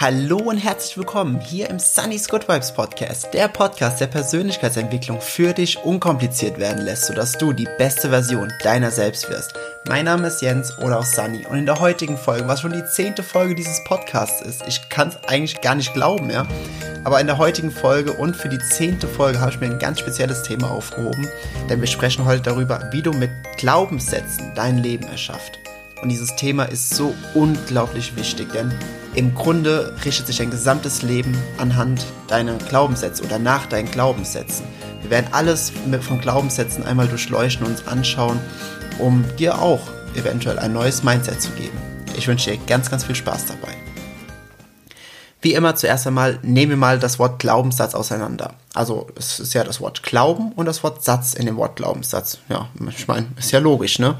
Hallo 0.00 0.36
und 0.36 0.58
herzlich 0.58 0.96
willkommen 0.96 1.40
hier 1.40 1.68
im 1.68 1.80
Sunny's 1.80 2.28
Good 2.28 2.46
Vibes 2.46 2.70
Podcast, 2.70 3.34
der 3.34 3.48
Podcast, 3.48 4.00
der 4.00 4.06
Persönlichkeitsentwicklung 4.06 5.20
für 5.20 5.52
dich 5.52 5.76
unkompliziert 5.82 6.60
werden 6.60 6.84
lässt, 6.84 7.06
sodass 7.06 7.32
du 7.32 7.52
die 7.52 7.66
beste 7.78 8.10
Version 8.10 8.52
deiner 8.62 8.92
selbst 8.92 9.28
wirst. 9.28 9.54
Mein 9.88 10.04
Name 10.04 10.28
ist 10.28 10.40
Jens 10.40 10.78
oder 10.78 11.00
auch 11.00 11.04
Sunny 11.04 11.44
und 11.50 11.58
in 11.58 11.66
der 11.66 11.80
heutigen 11.80 12.16
Folge, 12.16 12.46
was 12.46 12.60
schon 12.60 12.74
die 12.74 12.84
zehnte 12.84 13.24
Folge 13.24 13.56
dieses 13.56 13.82
Podcasts 13.82 14.40
ist, 14.40 14.62
ich 14.68 14.88
kann 14.88 15.08
es 15.08 15.16
eigentlich 15.26 15.62
gar 15.62 15.74
nicht 15.74 15.92
glauben, 15.94 16.30
ja, 16.30 16.46
aber 17.02 17.20
in 17.20 17.26
der 17.26 17.38
heutigen 17.38 17.72
Folge 17.72 18.12
und 18.12 18.36
für 18.36 18.48
die 18.48 18.60
zehnte 18.60 19.08
Folge 19.08 19.40
habe 19.40 19.50
ich 19.50 19.58
mir 19.58 19.66
ein 19.66 19.80
ganz 19.80 19.98
spezielles 19.98 20.44
Thema 20.44 20.70
aufgehoben, 20.70 21.26
denn 21.68 21.80
wir 21.80 21.88
sprechen 21.88 22.24
heute 22.24 22.42
darüber, 22.42 22.88
wie 22.92 23.02
du 23.02 23.12
mit 23.12 23.30
Glaubenssätzen 23.56 24.52
dein 24.54 24.78
Leben 24.78 25.08
erschafft. 25.08 25.58
Und 26.00 26.10
dieses 26.10 26.36
Thema 26.36 26.66
ist 26.66 26.94
so 26.94 27.12
unglaublich 27.34 28.14
wichtig, 28.14 28.52
denn 28.52 28.72
im 29.18 29.34
Grunde 29.34 29.96
richtet 30.04 30.28
sich 30.28 30.36
dein 30.36 30.52
gesamtes 30.52 31.02
Leben 31.02 31.36
anhand 31.58 32.06
deiner 32.28 32.54
Glaubenssätze 32.54 33.24
oder 33.24 33.40
nach 33.40 33.66
deinen 33.66 33.90
Glaubenssätzen. 33.90 34.64
Wir 35.02 35.10
werden 35.10 35.26
alles 35.32 35.72
von 36.02 36.20
Glaubenssätzen 36.20 36.84
einmal 36.84 37.08
durchleuchten 37.08 37.66
und 37.66 37.72
uns 37.72 37.88
anschauen, 37.88 38.38
um 39.00 39.24
dir 39.36 39.60
auch 39.60 39.80
eventuell 40.14 40.60
ein 40.60 40.72
neues 40.72 41.02
Mindset 41.02 41.42
zu 41.42 41.50
geben. 41.50 41.76
Ich 42.16 42.28
wünsche 42.28 42.52
dir 42.52 42.58
ganz, 42.68 42.90
ganz 42.90 43.02
viel 43.02 43.16
Spaß 43.16 43.46
dabei. 43.46 43.74
Wie 45.42 45.54
immer 45.54 45.74
zuerst 45.74 46.06
einmal 46.06 46.38
nehmen 46.42 46.70
wir 46.70 46.76
mal 46.76 47.00
das 47.00 47.18
Wort 47.18 47.40
Glaubenssatz 47.40 47.96
auseinander. 47.96 48.54
Also 48.72 49.08
es 49.16 49.40
ist 49.40 49.52
ja 49.52 49.64
das 49.64 49.80
Wort 49.80 50.04
Glauben 50.04 50.52
und 50.52 50.66
das 50.66 50.84
Wort 50.84 51.02
Satz 51.02 51.34
in 51.34 51.46
dem 51.46 51.56
Wort 51.56 51.74
Glaubenssatz. 51.74 52.38
Ja, 52.48 52.68
ich 52.88 53.08
meine, 53.08 53.26
ist 53.36 53.50
ja 53.50 53.58
logisch, 53.58 53.98
ne? 53.98 54.16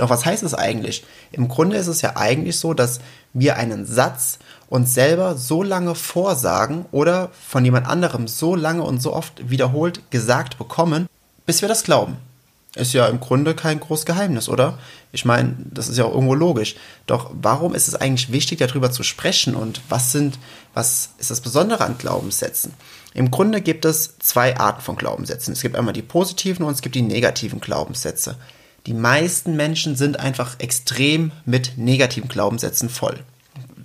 Doch 0.00 0.08
was 0.08 0.24
heißt 0.24 0.42
es 0.44 0.54
eigentlich? 0.54 1.04
Im 1.30 1.48
Grunde 1.48 1.76
ist 1.76 1.86
es 1.86 2.00
ja 2.00 2.16
eigentlich 2.16 2.58
so, 2.58 2.72
dass 2.72 3.00
wir 3.34 3.58
einen 3.58 3.84
Satz 3.84 4.38
uns 4.70 4.94
selber 4.94 5.36
so 5.36 5.62
lange 5.62 5.94
vorsagen 5.94 6.86
oder 6.90 7.28
von 7.46 7.66
jemand 7.66 7.86
anderem 7.86 8.26
so 8.26 8.54
lange 8.54 8.82
und 8.82 9.02
so 9.02 9.12
oft 9.12 9.50
wiederholt 9.50 10.10
gesagt 10.10 10.56
bekommen, 10.56 11.06
bis 11.44 11.60
wir 11.60 11.68
das 11.68 11.84
glauben. 11.84 12.16
Ist 12.76 12.94
ja 12.94 13.08
im 13.08 13.20
Grunde 13.20 13.54
kein 13.54 13.78
großes 13.78 14.06
Geheimnis, 14.06 14.48
oder? 14.48 14.78
Ich 15.12 15.26
meine, 15.26 15.54
das 15.70 15.88
ist 15.88 15.98
ja 15.98 16.06
auch 16.06 16.14
irgendwo 16.14 16.34
logisch. 16.34 16.76
Doch 17.06 17.30
warum 17.34 17.74
ist 17.74 17.86
es 17.86 17.94
eigentlich 17.94 18.32
wichtig, 18.32 18.60
darüber 18.60 18.90
zu 18.90 19.02
sprechen 19.02 19.54
und 19.54 19.82
was 19.90 20.12
sind, 20.12 20.38
was 20.72 21.10
ist 21.18 21.30
das 21.30 21.42
Besondere 21.42 21.84
an 21.84 21.98
Glaubenssätzen? 21.98 22.72
Im 23.12 23.30
Grunde 23.30 23.60
gibt 23.60 23.84
es 23.84 24.16
zwei 24.18 24.56
Arten 24.56 24.80
von 24.80 24.96
Glaubenssätzen. 24.96 25.52
Es 25.52 25.60
gibt 25.60 25.76
einmal 25.76 25.92
die 25.92 26.00
positiven 26.00 26.64
und 26.64 26.72
es 26.72 26.80
gibt 26.80 26.94
die 26.94 27.02
negativen 27.02 27.60
Glaubenssätze. 27.60 28.36
Die 28.86 28.94
meisten 28.94 29.56
Menschen 29.56 29.96
sind 29.96 30.18
einfach 30.18 30.58
extrem 30.58 31.32
mit 31.44 31.76
negativen 31.76 32.28
Glaubenssätzen 32.28 32.88
voll. 32.88 33.20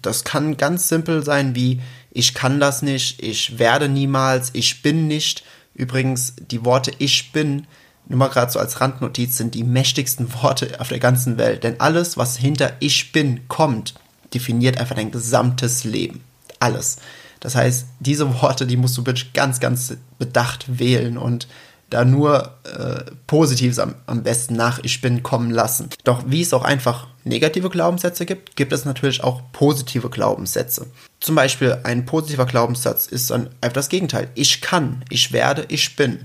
Das 0.01 0.23
kann 0.23 0.57
ganz 0.57 0.87
simpel 0.87 1.23
sein 1.23 1.55
wie 1.55 1.81
ich 2.17 2.33
kann 2.33 2.61
das 2.61 2.81
nicht, 2.81 3.21
ich 3.21 3.59
werde 3.59 3.89
niemals, 3.89 4.51
ich 4.53 4.81
bin 4.81 5.05
nicht. 5.05 5.43
Übrigens, 5.73 6.33
die 6.49 6.63
Worte 6.63 6.93
ich 6.97 7.33
bin, 7.33 7.67
nur 8.07 8.17
mal 8.17 8.29
gerade 8.29 8.49
so 8.49 8.57
als 8.57 8.79
Randnotiz, 8.79 9.35
sind 9.35 9.53
die 9.53 9.65
mächtigsten 9.65 10.33
Worte 10.41 10.79
auf 10.79 10.87
der 10.87 10.99
ganzen 10.99 11.37
Welt. 11.37 11.65
Denn 11.65 11.81
alles, 11.81 12.15
was 12.15 12.37
hinter 12.37 12.71
ich 12.79 13.11
bin 13.11 13.45
kommt, 13.49 13.95
definiert 14.33 14.77
einfach 14.77 14.95
dein 14.95 15.11
gesamtes 15.11 15.83
Leben. 15.83 16.23
Alles. 16.59 16.99
Das 17.41 17.55
heißt, 17.55 17.85
diese 17.99 18.41
Worte, 18.41 18.65
die 18.65 18.77
musst 18.77 18.97
du 18.97 19.05
wirklich 19.05 19.33
ganz, 19.33 19.59
ganz 19.59 19.97
bedacht 20.17 20.79
wählen 20.79 21.17
und 21.17 21.49
da 21.89 22.03
nur 22.03 22.51
äh, 22.63 23.11
Positives 23.27 23.79
am, 23.79 23.95
am 24.05 24.23
besten 24.23 24.55
nach 24.55 24.79
Ich 24.83 25.01
bin 25.01 25.23
kommen 25.23 25.51
lassen. 25.51 25.89
Doch 26.03 26.23
wie 26.27 26.41
es 26.41 26.53
auch 26.53 26.63
einfach 26.63 27.07
negative 27.23 27.69
Glaubenssätze 27.69 28.25
gibt, 28.25 28.55
gibt 28.55 28.73
es 28.73 28.85
natürlich 28.85 29.23
auch 29.23 29.41
positive 29.51 30.09
Glaubenssätze. 30.09 30.87
Zum 31.19 31.35
Beispiel 31.35 31.79
ein 31.83 32.05
positiver 32.05 32.45
Glaubenssatz 32.45 33.07
ist 33.07 33.31
dann 33.31 33.49
einfach 33.61 33.73
das 33.73 33.89
Gegenteil. 33.89 34.29
Ich 34.35 34.61
kann, 34.61 35.03
ich 35.09 35.31
werde, 35.31 35.65
ich 35.69 35.95
bin. 35.95 36.19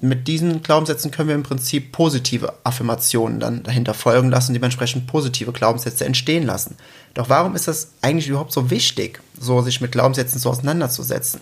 Mit 0.00 0.28
diesen 0.28 0.62
Glaubenssätzen 0.62 1.10
können 1.10 1.28
wir 1.28 1.34
im 1.34 1.42
Prinzip 1.42 1.90
positive 1.90 2.54
Affirmationen 2.62 3.40
dann 3.40 3.64
dahinter 3.64 3.94
folgen 3.94 4.30
lassen, 4.30 4.52
dementsprechend 4.52 5.08
positive 5.08 5.52
Glaubenssätze 5.52 6.04
entstehen 6.04 6.46
lassen. 6.46 6.76
Doch 7.14 7.28
warum 7.28 7.56
ist 7.56 7.66
das 7.66 7.88
eigentlich 8.00 8.28
überhaupt 8.28 8.52
so 8.52 8.70
wichtig, 8.70 9.20
so 9.40 9.60
sich 9.60 9.80
mit 9.80 9.90
Glaubenssätzen 9.90 10.38
so 10.38 10.50
auseinanderzusetzen? 10.50 11.40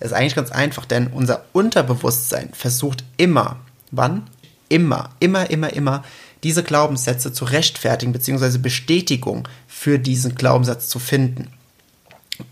Ist 0.00 0.12
eigentlich 0.12 0.34
ganz 0.34 0.50
einfach, 0.50 0.84
denn 0.84 1.08
unser 1.08 1.44
Unterbewusstsein 1.52 2.50
versucht 2.52 3.04
immer, 3.16 3.56
wann? 3.90 4.28
Immer, 4.68 5.10
immer, 5.20 5.48
immer, 5.48 5.72
immer, 5.72 6.04
diese 6.42 6.62
Glaubenssätze 6.62 7.32
zu 7.32 7.44
rechtfertigen, 7.44 8.12
beziehungsweise 8.12 8.58
Bestätigung 8.58 9.48
für 9.66 9.98
diesen 9.98 10.34
Glaubenssatz 10.34 10.88
zu 10.88 10.98
finden. 10.98 11.50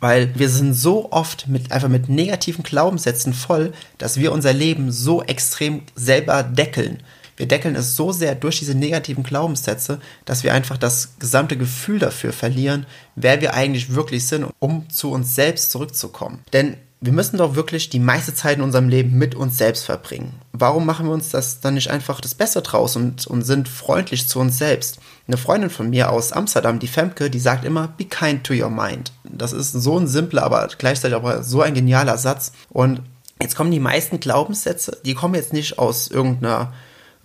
Weil 0.00 0.34
wir 0.38 0.48
sind 0.48 0.74
so 0.74 1.12
oft 1.12 1.46
mit, 1.48 1.70
einfach 1.72 1.88
mit 1.88 2.08
negativen 2.08 2.64
Glaubenssätzen 2.64 3.34
voll, 3.34 3.72
dass 3.98 4.18
wir 4.18 4.32
unser 4.32 4.52
Leben 4.52 4.90
so 4.90 5.22
extrem 5.22 5.82
selber 5.94 6.42
deckeln. 6.42 7.02
Wir 7.36 7.46
deckeln 7.46 7.74
es 7.74 7.96
so 7.96 8.12
sehr 8.12 8.34
durch 8.34 8.60
diese 8.60 8.74
negativen 8.74 9.24
Glaubenssätze, 9.24 10.00
dass 10.24 10.44
wir 10.44 10.54
einfach 10.54 10.78
das 10.78 11.18
gesamte 11.18 11.56
Gefühl 11.56 11.98
dafür 11.98 12.32
verlieren, 12.32 12.86
wer 13.16 13.40
wir 13.40 13.54
eigentlich 13.54 13.94
wirklich 13.94 14.26
sind, 14.26 14.46
um 14.60 14.88
zu 14.88 15.10
uns 15.10 15.34
selbst 15.34 15.70
zurückzukommen. 15.72 16.40
Denn 16.52 16.76
wir 17.04 17.12
müssen 17.12 17.36
doch 17.36 17.54
wirklich 17.54 17.90
die 17.90 17.98
meiste 17.98 18.34
Zeit 18.34 18.56
in 18.56 18.62
unserem 18.62 18.88
Leben 18.88 19.18
mit 19.18 19.34
uns 19.34 19.58
selbst 19.58 19.84
verbringen. 19.84 20.32
Warum 20.52 20.86
machen 20.86 21.04
wir 21.04 21.12
uns 21.12 21.28
das 21.28 21.60
dann 21.60 21.74
nicht 21.74 21.90
einfach 21.90 22.18
das 22.18 22.34
Beste 22.34 22.62
draus 22.62 22.96
und, 22.96 23.26
und 23.26 23.42
sind 23.42 23.68
freundlich 23.68 24.26
zu 24.26 24.40
uns 24.40 24.56
selbst? 24.56 25.00
Eine 25.28 25.36
Freundin 25.36 25.68
von 25.68 25.90
mir 25.90 26.10
aus 26.10 26.32
Amsterdam, 26.32 26.78
die 26.78 26.88
Femke, 26.88 27.28
die 27.28 27.40
sagt 27.40 27.66
immer, 27.66 27.88
be 27.88 28.06
kind 28.06 28.44
to 28.44 28.54
your 28.54 28.70
mind. 28.70 29.12
Das 29.22 29.52
ist 29.52 29.72
so 29.72 29.98
ein 29.98 30.06
simpler, 30.06 30.44
aber 30.44 30.66
gleichzeitig 30.78 31.14
aber 31.14 31.42
so 31.42 31.60
ein 31.60 31.74
genialer 31.74 32.16
Satz. 32.16 32.52
Und 32.70 33.02
jetzt 33.38 33.54
kommen 33.54 33.70
die 33.70 33.80
meisten 33.80 34.18
Glaubenssätze, 34.18 34.96
die 35.04 35.14
kommen 35.14 35.34
jetzt 35.34 35.52
nicht 35.52 35.78
aus 35.78 36.08
irgendeiner 36.08 36.72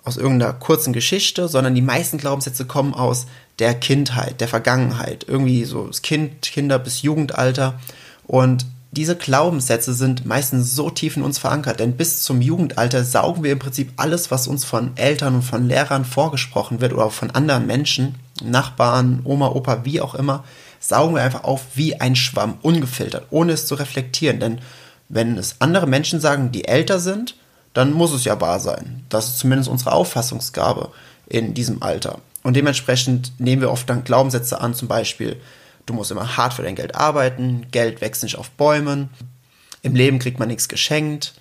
aus 0.04 0.16
irgendeiner 0.16 0.54
kurzen 0.54 0.94
Geschichte, 0.94 1.50
sondern 1.50 1.76
die 1.76 1.82
meisten 1.82 2.18
Glaubenssätze 2.18 2.66
kommen 2.66 2.94
aus 2.94 3.28
der 3.60 3.76
Kindheit, 3.76 4.40
der 4.40 4.48
Vergangenheit, 4.48 5.26
irgendwie 5.28 5.66
so 5.66 5.88
das 5.88 6.02
Kind, 6.02 6.42
Kinder 6.42 6.80
bis 6.80 7.02
Jugendalter. 7.02 7.78
Und 8.26 8.66
diese 8.92 9.16
Glaubenssätze 9.16 9.94
sind 9.94 10.26
meistens 10.26 10.76
so 10.76 10.90
tief 10.90 11.16
in 11.16 11.24
uns 11.24 11.38
verankert, 11.38 11.80
denn 11.80 11.96
bis 11.96 12.24
zum 12.24 12.42
Jugendalter 12.42 13.04
saugen 13.04 13.44
wir 13.44 13.52
im 13.52 13.60
Prinzip 13.60 13.94
alles, 13.98 14.32
was 14.32 14.48
uns 14.48 14.66
von 14.66 14.98
Eltern 14.98 15.36
und 15.36 15.42
von 15.44 15.68
Lehrern 15.68 16.06
vorgesprochen 16.06 16.82
wird 16.82 16.94
oder 16.94 17.12
von 17.12 17.30
anderen 17.32 17.68
Menschen, 17.68 18.16
Nachbarn, 18.44 19.22
Oma, 19.26 19.50
Opa, 19.50 19.86
wie 19.86 20.02
auch 20.02 20.16
immer, 20.16 20.44
saugen 20.80 21.16
wir 21.16 21.22
einfach 21.22 21.44
auf 21.44 21.62
wie 21.76 22.00
ein 22.00 22.16
Schwamm, 22.16 22.58
ungefiltert, 22.62 23.28
ohne 23.30 23.54
es 23.54 23.68
zu 23.68 23.76
reflektieren. 23.76 24.40
Denn 24.40 24.60
wenn 25.08 25.38
es 25.38 25.58
andere 25.60 25.86
Menschen 25.86 26.20
sagen, 26.20 26.52
die 26.52 26.66
älter 26.68 27.00
sind, 27.00 27.36
dann 27.74 27.94
muss 27.94 28.12
es 28.12 28.24
ja 28.24 28.42
wahr 28.42 28.60
sein. 28.60 29.06
Das 29.10 29.28
ist 29.28 29.40
zumindest 29.40 29.70
unsere 29.70 29.92
Auffassungsgabe 29.92 30.90
in 31.28 31.54
diesem 31.54 31.84
Alter. 31.84 32.20
Und 32.42 32.56
dementsprechend 32.56 33.34
nehmen 33.40 33.62
wir 33.62 33.72
oft 33.72 33.88
dann 33.90 34.04
Glaubenssätze 34.04 34.60
an, 34.62 34.74
zum 34.74 34.88
Beispiel, 34.88 35.40
Du 35.90 35.96
musst 35.96 36.12
immer 36.12 36.38
hart 36.38 36.54
für 36.54 36.62
dein 36.62 36.76
Geld 36.76 36.94
arbeiten, 36.94 37.66
Geld 37.72 38.00
wächst 38.00 38.22
nicht 38.22 38.38
auf 38.38 38.52
Bäumen, 38.52 39.10
im 39.82 39.96
Leben 39.96 40.20
kriegt 40.20 40.38
man 40.38 40.48
nichts 40.48 40.70
geschenkt, 40.70 41.34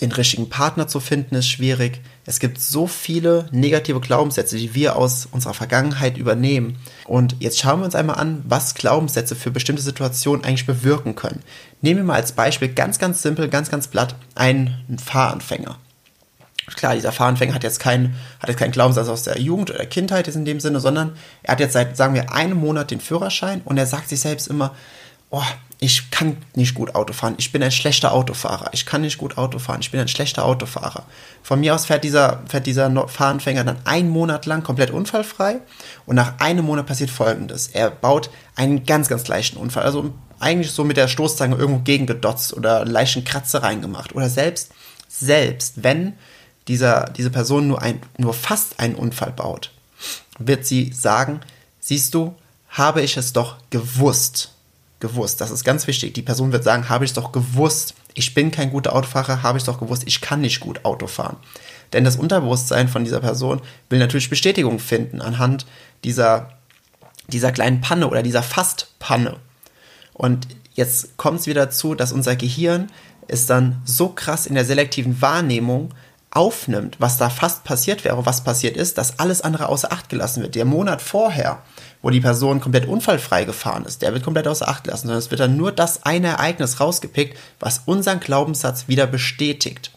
den 0.00 0.10
richtigen 0.10 0.48
Partner 0.48 0.88
zu 0.88 1.00
finden 1.00 1.34
ist 1.34 1.48
schwierig. 1.48 2.00
Es 2.24 2.40
gibt 2.40 2.58
so 2.58 2.86
viele 2.86 3.46
negative 3.52 4.00
Glaubenssätze, 4.00 4.56
die 4.56 4.74
wir 4.74 4.96
aus 4.96 5.28
unserer 5.30 5.52
Vergangenheit 5.52 6.16
übernehmen. 6.16 6.78
Und 7.04 7.36
jetzt 7.40 7.58
schauen 7.58 7.80
wir 7.80 7.84
uns 7.84 7.94
einmal 7.94 8.16
an, 8.16 8.42
was 8.46 8.74
Glaubenssätze 8.74 9.36
für 9.36 9.50
bestimmte 9.50 9.82
Situationen 9.82 10.46
eigentlich 10.46 10.64
bewirken 10.64 11.14
können. 11.14 11.42
Nehmen 11.82 12.00
wir 12.00 12.04
mal 12.04 12.14
als 12.14 12.32
Beispiel 12.32 12.68
ganz, 12.68 12.98
ganz 12.98 13.20
simpel, 13.20 13.48
ganz, 13.48 13.70
ganz 13.70 13.88
platt 13.88 14.14
einen 14.34 14.96
Fahranfänger. 14.98 15.76
Klar, 16.76 16.94
dieser 16.94 17.12
Fahranfänger 17.12 17.54
hat 17.54 17.62
jetzt 17.62 17.80
keinen, 17.80 18.16
hat 18.40 18.48
jetzt 18.48 18.58
keinen 18.58 18.72
Glaubenssatz 18.72 19.08
aus 19.08 19.24
der 19.24 19.38
Jugend 19.38 19.70
oder 19.70 19.84
Kindheit 19.86 20.28
in 20.28 20.44
dem 20.44 20.60
Sinne, 20.60 20.80
sondern 20.80 21.16
er 21.42 21.52
hat 21.52 21.60
jetzt 21.60 21.72
seit, 21.72 21.96
sagen 21.96 22.14
wir, 22.14 22.32
einem 22.32 22.58
Monat 22.58 22.90
den 22.90 23.00
Führerschein 23.00 23.62
und 23.64 23.76
er 23.78 23.86
sagt 23.86 24.08
sich 24.08 24.20
selbst 24.20 24.48
immer, 24.48 24.74
oh, 25.30 25.42
ich 25.82 26.10
kann 26.10 26.36
nicht 26.54 26.74
gut 26.74 26.94
Auto 26.94 27.14
fahren, 27.14 27.34
ich 27.38 27.52
bin 27.52 27.62
ein 27.62 27.70
schlechter 27.70 28.12
Autofahrer, 28.12 28.68
ich 28.72 28.84
kann 28.84 29.00
nicht 29.00 29.16
gut 29.16 29.38
Auto 29.38 29.58
fahren, 29.58 29.80
ich 29.80 29.90
bin 29.90 29.98
ein 29.98 30.08
schlechter 30.08 30.44
Autofahrer. 30.44 31.04
Von 31.42 31.60
mir 31.60 31.74
aus 31.74 31.86
fährt 31.86 32.04
dieser, 32.04 32.42
fährt 32.46 32.66
dieser 32.66 33.08
Fahranfänger 33.08 33.64
dann 33.64 33.78
einen 33.84 34.10
Monat 34.10 34.44
lang 34.44 34.62
komplett 34.62 34.90
unfallfrei 34.90 35.60
und 36.04 36.16
nach 36.16 36.38
einem 36.38 36.66
Monat 36.66 36.86
passiert 36.86 37.10
folgendes. 37.10 37.68
Er 37.68 37.90
baut 37.90 38.28
einen 38.56 38.84
ganz, 38.84 39.08
ganz 39.08 39.26
leichten 39.26 39.56
Unfall, 39.56 39.84
also 39.84 40.12
eigentlich 40.38 40.72
so 40.72 40.84
mit 40.84 40.98
der 40.98 41.08
Stoßzange 41.08 41.56
irgendwo 41.56 41.82
gegengedotzt 41.82 42.52
oder 42.54 42.84
leichten 42.84 43.24
Kratzer 43.24 43.62
reingemacht 43.62 44.14
oder 44.14 44.28
selbst, 44.28 44.72
selbst 45.08 45.82
wenn 45.82 46.14
dieser, 46.68 47.10
diese 47.16 47.30
Person 47.30 47.68
nur, 47.68 47.82
ein, 47.82 48.00
nur 48.18 48.34
fast 48.34 48.78
einen 48.78 48.94
Unfall 48.94 49.32
baut, 49.32 49.72
wird 50.38 50.66
sie 50.66 50.92
sagen, 50.92 51.40
siehst 51.80 52.14
du, 52.14 52.34
habe 52.68 53.02
ich 53.02 53.16
es 53.16 53.32
doch 53.32 53.56
gewusst. 53.70 54.52
Gewusst, 55.00 55.40
das 55.40 55.50
ist 55.50 55.64
ganz 55.64 55.86
wichtig. 55.86 56.14
Die 56.14 56.22
Person 56.22 56.52
wird 56.52 56.62
sagen, 56.62 56.88
habe 56.88 57.04
ich 57.04 57.10
es 57.10 57.14
doch 57.14 57.32
gewusst. 57.32 57.94
Ich 58.14 58.34
bin 58.34 58.50
kein 58.50 58.70
guter 58.70 58.94
Autofahrer, 58.94 59.42
habe 59.42 59.56
ich 59.56 59.62
es 59.62 59.66
doch 59.66 59.80
gewusst. 59.80 60.02
Ich 60.06 60.20
kann 60.20 60.42
nicht 60.42 60.60
gut 60.60 60.84
Auto 60.84 61.06
fahren. 61.06 61.36
Denn 61.92 62.04
das 62.04 62.16
Unterbewusstsein 62.16 62.88
von 62.88 63.04
dieser 63.04 63.20
Person 63.20 63.60
will 63.88 63.98
natürlich 63.98 64.30
Bestätigung 64.30 64.78
finden 64.78 65.20
anhand 65.20 65.66
dieser, 66.04 66.52
dieser 67.28 67.50
kleinen 67.50 67.80
Panne 67.80 68.08
oder 68.08 68.22
dieser 68.22 68.42
Fast-Panne. 68.42 69.36
Und 70.12 70.46
jetzt 70.74 71.16
kommt 71.16 71.40
es 71.40 71.46
wieder 71.46 71.66
dazu, 71.66 71.94
dass 71.94 72.12
unser 72.12 72.36
Gehirn 72.36 72.90
es 73.26 73.46
dann 73.46 73.80
so 73.84 74.08
krass 74.08 74.46
in 74.46 74.54
der 74.54 74.64
selektiven 74.64 75.20
Wahrnehmung 75.22 75.92
aufnimmt, 76.30 76.96
was 77.00 77.18
da 77.18 77.28
fast 77.28 77.64
passiert 77.64 78.04
wäre, 78.04 78.24
was 78.24 78.44
passiert 78.44 78.76
ist, 78.76 78.98
dass 78.98 79.18
alles 79.18 79.42
andere 79.42 79.68
außer 79.68 79.90
Acht 79.92 80.08
gelassen 80.08 80.42
wird. 80.42 80.54
Der 80.54 80.64
Monat 80.64 81.02
vorher, 81.02 81.62
wo 82.02 82.10
die 82.10 82.20
Person 82.20 82.60
komplett 82.60 82.86
unfallfrei 82.86 83.44
gefahren 83.44 83.84
ist, 83.84 84.02
der 84.02 84.12
wird 84.12 84.22
komplett 84.22 84.46
außer 84.46 84.68
Acht 84.68 84.84
gelassen, 84.84 85.08
sondern 85.08 85.18
es 85.18 85.30
wird 85.30 85.40
dann 85.40 85.56
nur 85.56 85.72
das 85.72 86.04
eine 86.04 86.28
Ereignis 86.28 86.78
rausgepickt, 86.78 87.36
was 87.58 87.82
unseren 87.86 88.20
Glaubenssatz 88.20 88.86
wieder 88.86 89.06
bestätigt. 89.06 89.90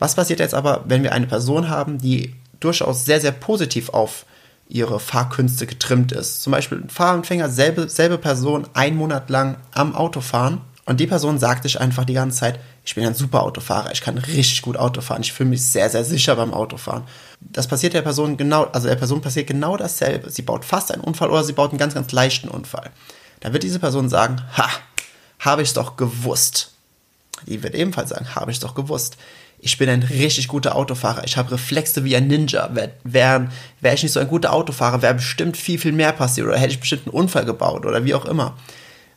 Was 0.00 0.16
passiert 0.16 0.40
jetzt 0.40 0.54
aber, 0.54 0.84
wenn 0.86 1.04
wir 1.04 1.12
eine 1.12 1.28
Person 1.28 1.68
haben, 1.68 1.98
die 1.98 2.34
durchaus 2.58 3.04
sehr, 3.04 3.20
sehr 3.20 3.32
positiv 3.32 3.90
auf 3.90 4.26
ihre 4.68 4.98
Fahrkünste 4.98 5.66
getrimmt 5.66 6.10
ist? 6.10 6.42
Zum 6.42 6.50
Beispiel 6.50 6.78
ein 6.78 6.90
Fahranfänger, 6.90 7.48
selbe, 7.48 7.88
selbe 7.88 8.18
Person, 8.18 8.66
ein 8.74 8.96
Monat 8.96 9.30
lang 9.30 9.56
am 9.72 9.94
Auto 9.94 10.20
fahren 10.20 10.62
und 10.86 11.00
die 11.00 11.06
Person 11.06 11.38
sagt 11.38 11.62
sich 11.62 11.80
einfach 11.80 12.04
die 12.04 12.12
ganze 12.12 12.38
Zeit, 12.40 12.60
ich 12.84 12.94
bin 12.94 13.06
ein 13.06 13.14
super 13.14 13.42
Autofahrer, 13.42 13.92
ich 13.92 14.02
kann 14.02 14.18
richtig 14.18 14.60
gut 14.60 14.76
Auto 14.76 15.00
fahren, 15.00 15.22
ich 15.22 15.32
fühle 15.32 15.48
mich 15.48 15.64
sehr, 15.64 15.88
sehr 15.88 16.04
sicher 16.04 16.36
beim 16.36 16.52
Autofahren. 16.52 17.04
Das 17.40 17.68
passiert 17.68 17.94
der 17.94 18.02
Person 18.02 18.36
genau, 18.36 18.64
also 18.64 18.88
der 18.88 18.96
Person 18.96 19.22
passiert 19.22 19.46
genau 19.46 19.76
dasselbe. 19.78 20.30
Sie 20.30 20.42
baut 20.42 20.64
fast 20.64 20.92
einen 20.92 21.02
Unfall 21.02 21.30
oder 21.30 21.42
sie 21.42 21.54
baut 21.54 21.70
einen 21.70 21.78
ganz, 21.78 21.94
ganz 21.94 22.12
leichten 22.12 22.48
Unfall. 22.48 22.90
Dann 23.40 23.54
wird 23.54 23.62
diese 23.62 23.78
Person 23.78 24.10
sagen, 24.10 24.42
ha, 24.56 24.68
habe 25.38 25.62
ich 25.62 25.68
es 25.68 25.74
doch 25.74 25.96
gewusst. 25.96 26.72
Die 27.46 27.62
wird 27.62 27.74
ebenfalls 27.74 28.10
sagen, 28.10 28.34
habe 28.34 28.50
ich 28.50 28.58
es 28.58 28.60
doch 28.60 28.74
gewusst. 28.74 29.16
Ich 29.58 29.78
bin 29.78 29.88
ein 29.88 30.02
richtig 30.02 30.48
guter 30.48 30.76
Autofahrer. 30.76 31.24
Ich 31.24 31.38
habe 31.38 31.52
Reflexe 31.52 32.04
wie 32.04 32.16
ein 32.16 32.26
Ninja. 32.26 32.74
Wäre 32.74 32.92
wär, 33.04 33.50
wär 33.80 33.94
ich 33.94 34.02
nicht 34.02 34.12
so 34.12 34.20
ein 34.20 34.28
guter 34.28 34.52
Autofahrer, 34.52 35.00
wäre 35.00 35.14
bestimmt 35.14 35.56
viel, 35.56 35.78
viel 35.78 35.92
mehr 35.92 36.12
passiert 36.12 36.46
oder 36.46 36.58
hätte 36.58 36.72
ich 36.72 36.80
bestimmt 36.80 37.06
einen 37.06 37.14
Unfall 37.14 37.46
gebaut 37.46 37.86
oder 37.86 38.04
wie 38.04 38.14
auch 38.14 38.26
immer. 38.26 38.56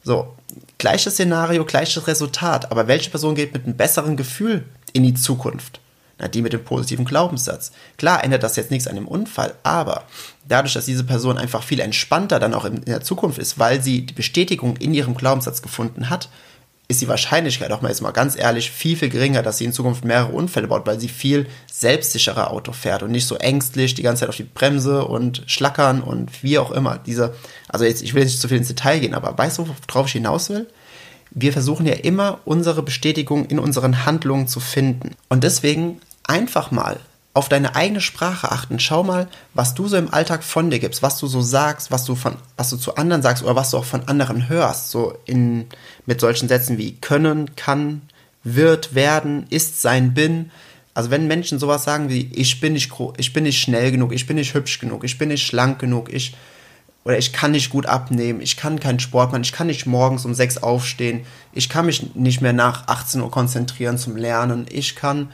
So, 0.08 0.34
gleiches 0.78 1.16
Szenario, 1.16 1.66
gleiches 1.66 2.08
Resultat, 2.08 2.72
aber 2.72 2.88
welche 2.88 3.10
Person 3.10 3.36
geht 3.36 3.52
mit 3.52 3.66
einem 3.66 3.76
besseren 3.76 4.16
Gefühl 4.16 4.64
in 4.94 5.04
die 5.04 5.16
Zukunft? 5.16 5.82
Na, 6.18 6.30
die 6.30 6.42
mit 6.42 6.54
dem 6.54 6.64
positiven 6.64 7.04
Glaubenssatz. 7.04 7.74
Klar 7.98 8.24
ändert 8.24 8.42
das 8.42 8.56
jetzt 8.56 8.72
nichts 8.72 8.88
an 8.88 8.96
dem 8.96 9.06
Unfall, 9.06 9.54
aber 9.64 10.06
dadurch, 10.48 10.76
dass 10.76 10.86
diese 10.86 11.04
Person 11.04 11.38
einfach 11.38 11.62
viel 11.62 11.82
entspannter 11.82 12.40
dann 12.40 12.54
auch 12.54 12.64
in 12.64 12.86
der 12.86 13.02
Zukunft 13.02 13.38
ist, 13.38 13.60
weil 13.60 13.84
sie 13.84 14.06
die 14.06 14.14
Bestätigung 14.14 14.78
in 14.78 14.94
ihrem 14.94 15.14
Glaubenssatz 15.14 15.62
gefunden 15.62 16.10
hat, 16.10 16.30
ist 16.90 17.02
die 17.02 17.08
Wahrscheinlichkeit, 17.08 17.72
auch 17.72 17.82
mal 17.82 17.90
jetzt 17.90 18.02
mal 18.02 18.12
ganz 18.12 18.38
ehrlich, 18.38 18.72
viel, 18.72 18.96
viel 18.96 19.10
geringer, 19.10 19.44
dass 19.44 19.58
sie 19.58 19.66
in 19.66 19.74
Zukunft 19.74 20.06
mehrere 20.06 20.32
Unfälle 20.32 20.68
baut, 20.68 20.88
weil 20.88 21.00
sie 21.00 21.10
viel 21.10 21.48
selbstsicherer 21.72 22.50
Auto 22.52 22.72
fährt 22.72 23.04
und 23.04 23.12
nicht 23.12 23.28
so 23.28 23.36
ängstlich 23.36 23.94
die 23.94 24.04
ganze 24.04 24.22
Zeit 24.22 24.30
auf 24.30 24.38
die 24.38 24.44
Bremse 24.44 25.04
und 25.06 25.44
schlackern 25.48 26.02
und 26.02 26.44
wie 26.44 26.58
auch 26.58 26.72
immer. 26.72 26.98
Diese, 26.98 27.36
also 27.68 27.84
jetzt, 27.84 28.02
ich 28.04 28.14
will 28.14 28.24
nicht 28.24 28.40
zu 28.40 28.48
viel 28.48 28.58
ins 28.58 28.70
Detail 28.70 29.00
gehen, 29.00 29.14
aber 29.14 29.38
weißt 29.38 29.58
du, 29.58 29.68
worauf 29.68 30.08
ich 30.08 30.14
hinaus 30.14 30.50
will? 30.50 30.68
Wir 31.32 31.52
versuchen 31.52 31.86
ja 31.86 31.94
immer, 31.94 32.40
unsere 32.46 32.82
Bestätigung 32.84 33.46
in 33.48 33.60
unseren 33.60 34.06
Handlungen 34.06 34.48
zu 34.48 34.62
finden. 34.62 35.16
Und 35.28 35.44
deswegen 35.44 36.00
einfach 36.26 36.72
mal 36.72 37.00
auf 37.38 37.50
deine 37.50 37.76
eigene 37.76 38.02
Sprache 38.02 38.52
achten. 38.52 38.80
Schau 38.80 39.04
mal, 39.04 39.28
was 39.54 39.76
du 39.76 39.88
so 39.88 39.96
im 39.96 40.12
Alltag 40.12 40.44
von 40.44 40.72
dir 40.72 40.80
gibst, 40.80 41.04
was 41.04 41.20
du 41.20 41.28
so 41.28 41.40
sagst, 41.40 41.92
was 41.92 42.04
du 42.04 42.16
von, 42.16 42.36
was 42.58 42.72
du 42.72 42.78
zu 42.78 42.96
anderen 42.96 43.22
sagst 43.22 43.44
oder 43.44 43.56
was 43.56 43.70
du 43.70 43.78
auch 43.78 43.86
von 43.86 44.08
anderen 44.08 44.50
hörst. 44.50 44.90
So 44.90 45.16
in, 45.26 45.68
mit 46.08 46.20
solchen 46.20 46.48
Sätzen 46.48 46.80
wie 46.80 46.96
können, 46.96 47.56
kann, 47.56 48.02
wird, 48.44 48.96
werden, 48.96 49.46
ist, 49.52 49.82
sein, 49.84 50.16
bin. 50.16 50.52
Also 50.96 51.12
wenn 51.12 51.28
Menschen 51.28 51.60
sowas 51.60 51.84
sagen 51.84 52.10
wie 52.10 52.32
ich 52.34 52.60
bin 52.60 52.74
nicht, 52.74 52.92
ich 53.18 53.34
bin 53.34 53.44
nicht 53.44 53.62
schnell 53.62 53.92
genug, 53.92 54.14
ich 54.14 54.26
bin 54.26 54.38
nicht 54.38 54.56
hübsch 54.56 54.80
genug, 54.80 55.04
ich 55.04 55.20
bin 55.20 55.30
nicht 55.30 55.46
schlank 55.46 55.78
genug, 55.78 56.12
ich, 56.12 56.36
oder 57.06 57.20
ich 57.20 57.34
kann 57.34 57.52
nicht 57.52 57.70
gut 57.70 57.86
abnehmen, 57.86 58.42
ich 58.42 58.58
kann 58.58 58.80
keinen 58.80 59.00
Sport 59.00 59.32
machen, 59.32 59.44
ich 59.44 59.52
kann 59.52 59.68
nicht 59.68 59.86
morgens 59.86 60.26
um 60.26 60.34
sechs 60.34 60.58
aufstehen, 60.58 61.24
ich 61.54 61.70
kann 61.70 61.86
mich 61.86 62.16
nicht 62.16 62.42
mehr 62.42 62.54
nach 62.54 62.88
18 62.88 63.22
Uhr 63.22 63.30
konzentrieren 63.30 64.00
zum 64.00 64.16
Lernen, 64.16 64.66
ich 64.72 64.96
kann 64.96 65.30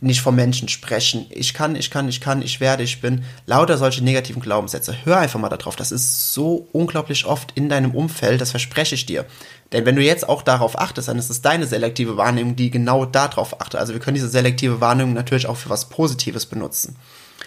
nicht 0.00 0.20
vom 0.20 0.36
Menschen 0.36 0.68
sprechen. 0.68 1.26
Ich 1.30 1.54
kann, 1.54 1.74
ich 1.74 1.90
kann, 1.90 2.08
ich 2.08 2.20
kann, 2.20 2.42
ich 2.42 2.60
werde, 2.60 2.82
ich 2.82 3.00
bin. 3.00 3.24
Lauter 3.46 3.78
solche 3.78 4.04
negativen 4.04 4.42
Glaubenssätze. 4.42 4.94
Hör 5.04 5.18
einfach 5.18 5.40
mal 5.40 5.48
darauf. 5.48 5.76
Das 5.76 5.90
ist 5.90 6.34
so 6.34 6.68
unglaublich 6.72 7.24
oft 7.24 7.52
in 7.54 7.68
deinem 7.68 7.92
Umfeld, 7.92 8.40
das 8.40 8.50
verspreche 8.50 8.94
ich 8.94 9.06
dir. 9.06 9.24
Denn 9.72 9.86
wenn 9.86 9.96
du 9.96 10.02
jetzt 10.02 10.28
auch 10.28 10.42
darauf 10.42 10.78
achtest, 10.78 11.08
dann 11.08 11.18
ist 11.18 11.30
es 11.30 11.42
deine 11.42 11.66
selektive 11.66 12.16
Wahrnehmung, 12.16 12.56
die 12.56 12.70
genau 12.70 13.06
darauf 13.06 13.60
achtet. 13.60 13.80
Also 13.80 13.94
wir 13.94 14.00
können 14.00 14.14
diese 14.14 14.28
selektive 14.28 14.80
Wahrnehmung 14.80 15.14
natürlich 15.14 15.46
auch 15.46 15.56
für 15.56 15.70
was 15.70 15.88
Positives 15.88 16.46
benutzen. 16.46 16.96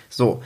So, 0.09 0.41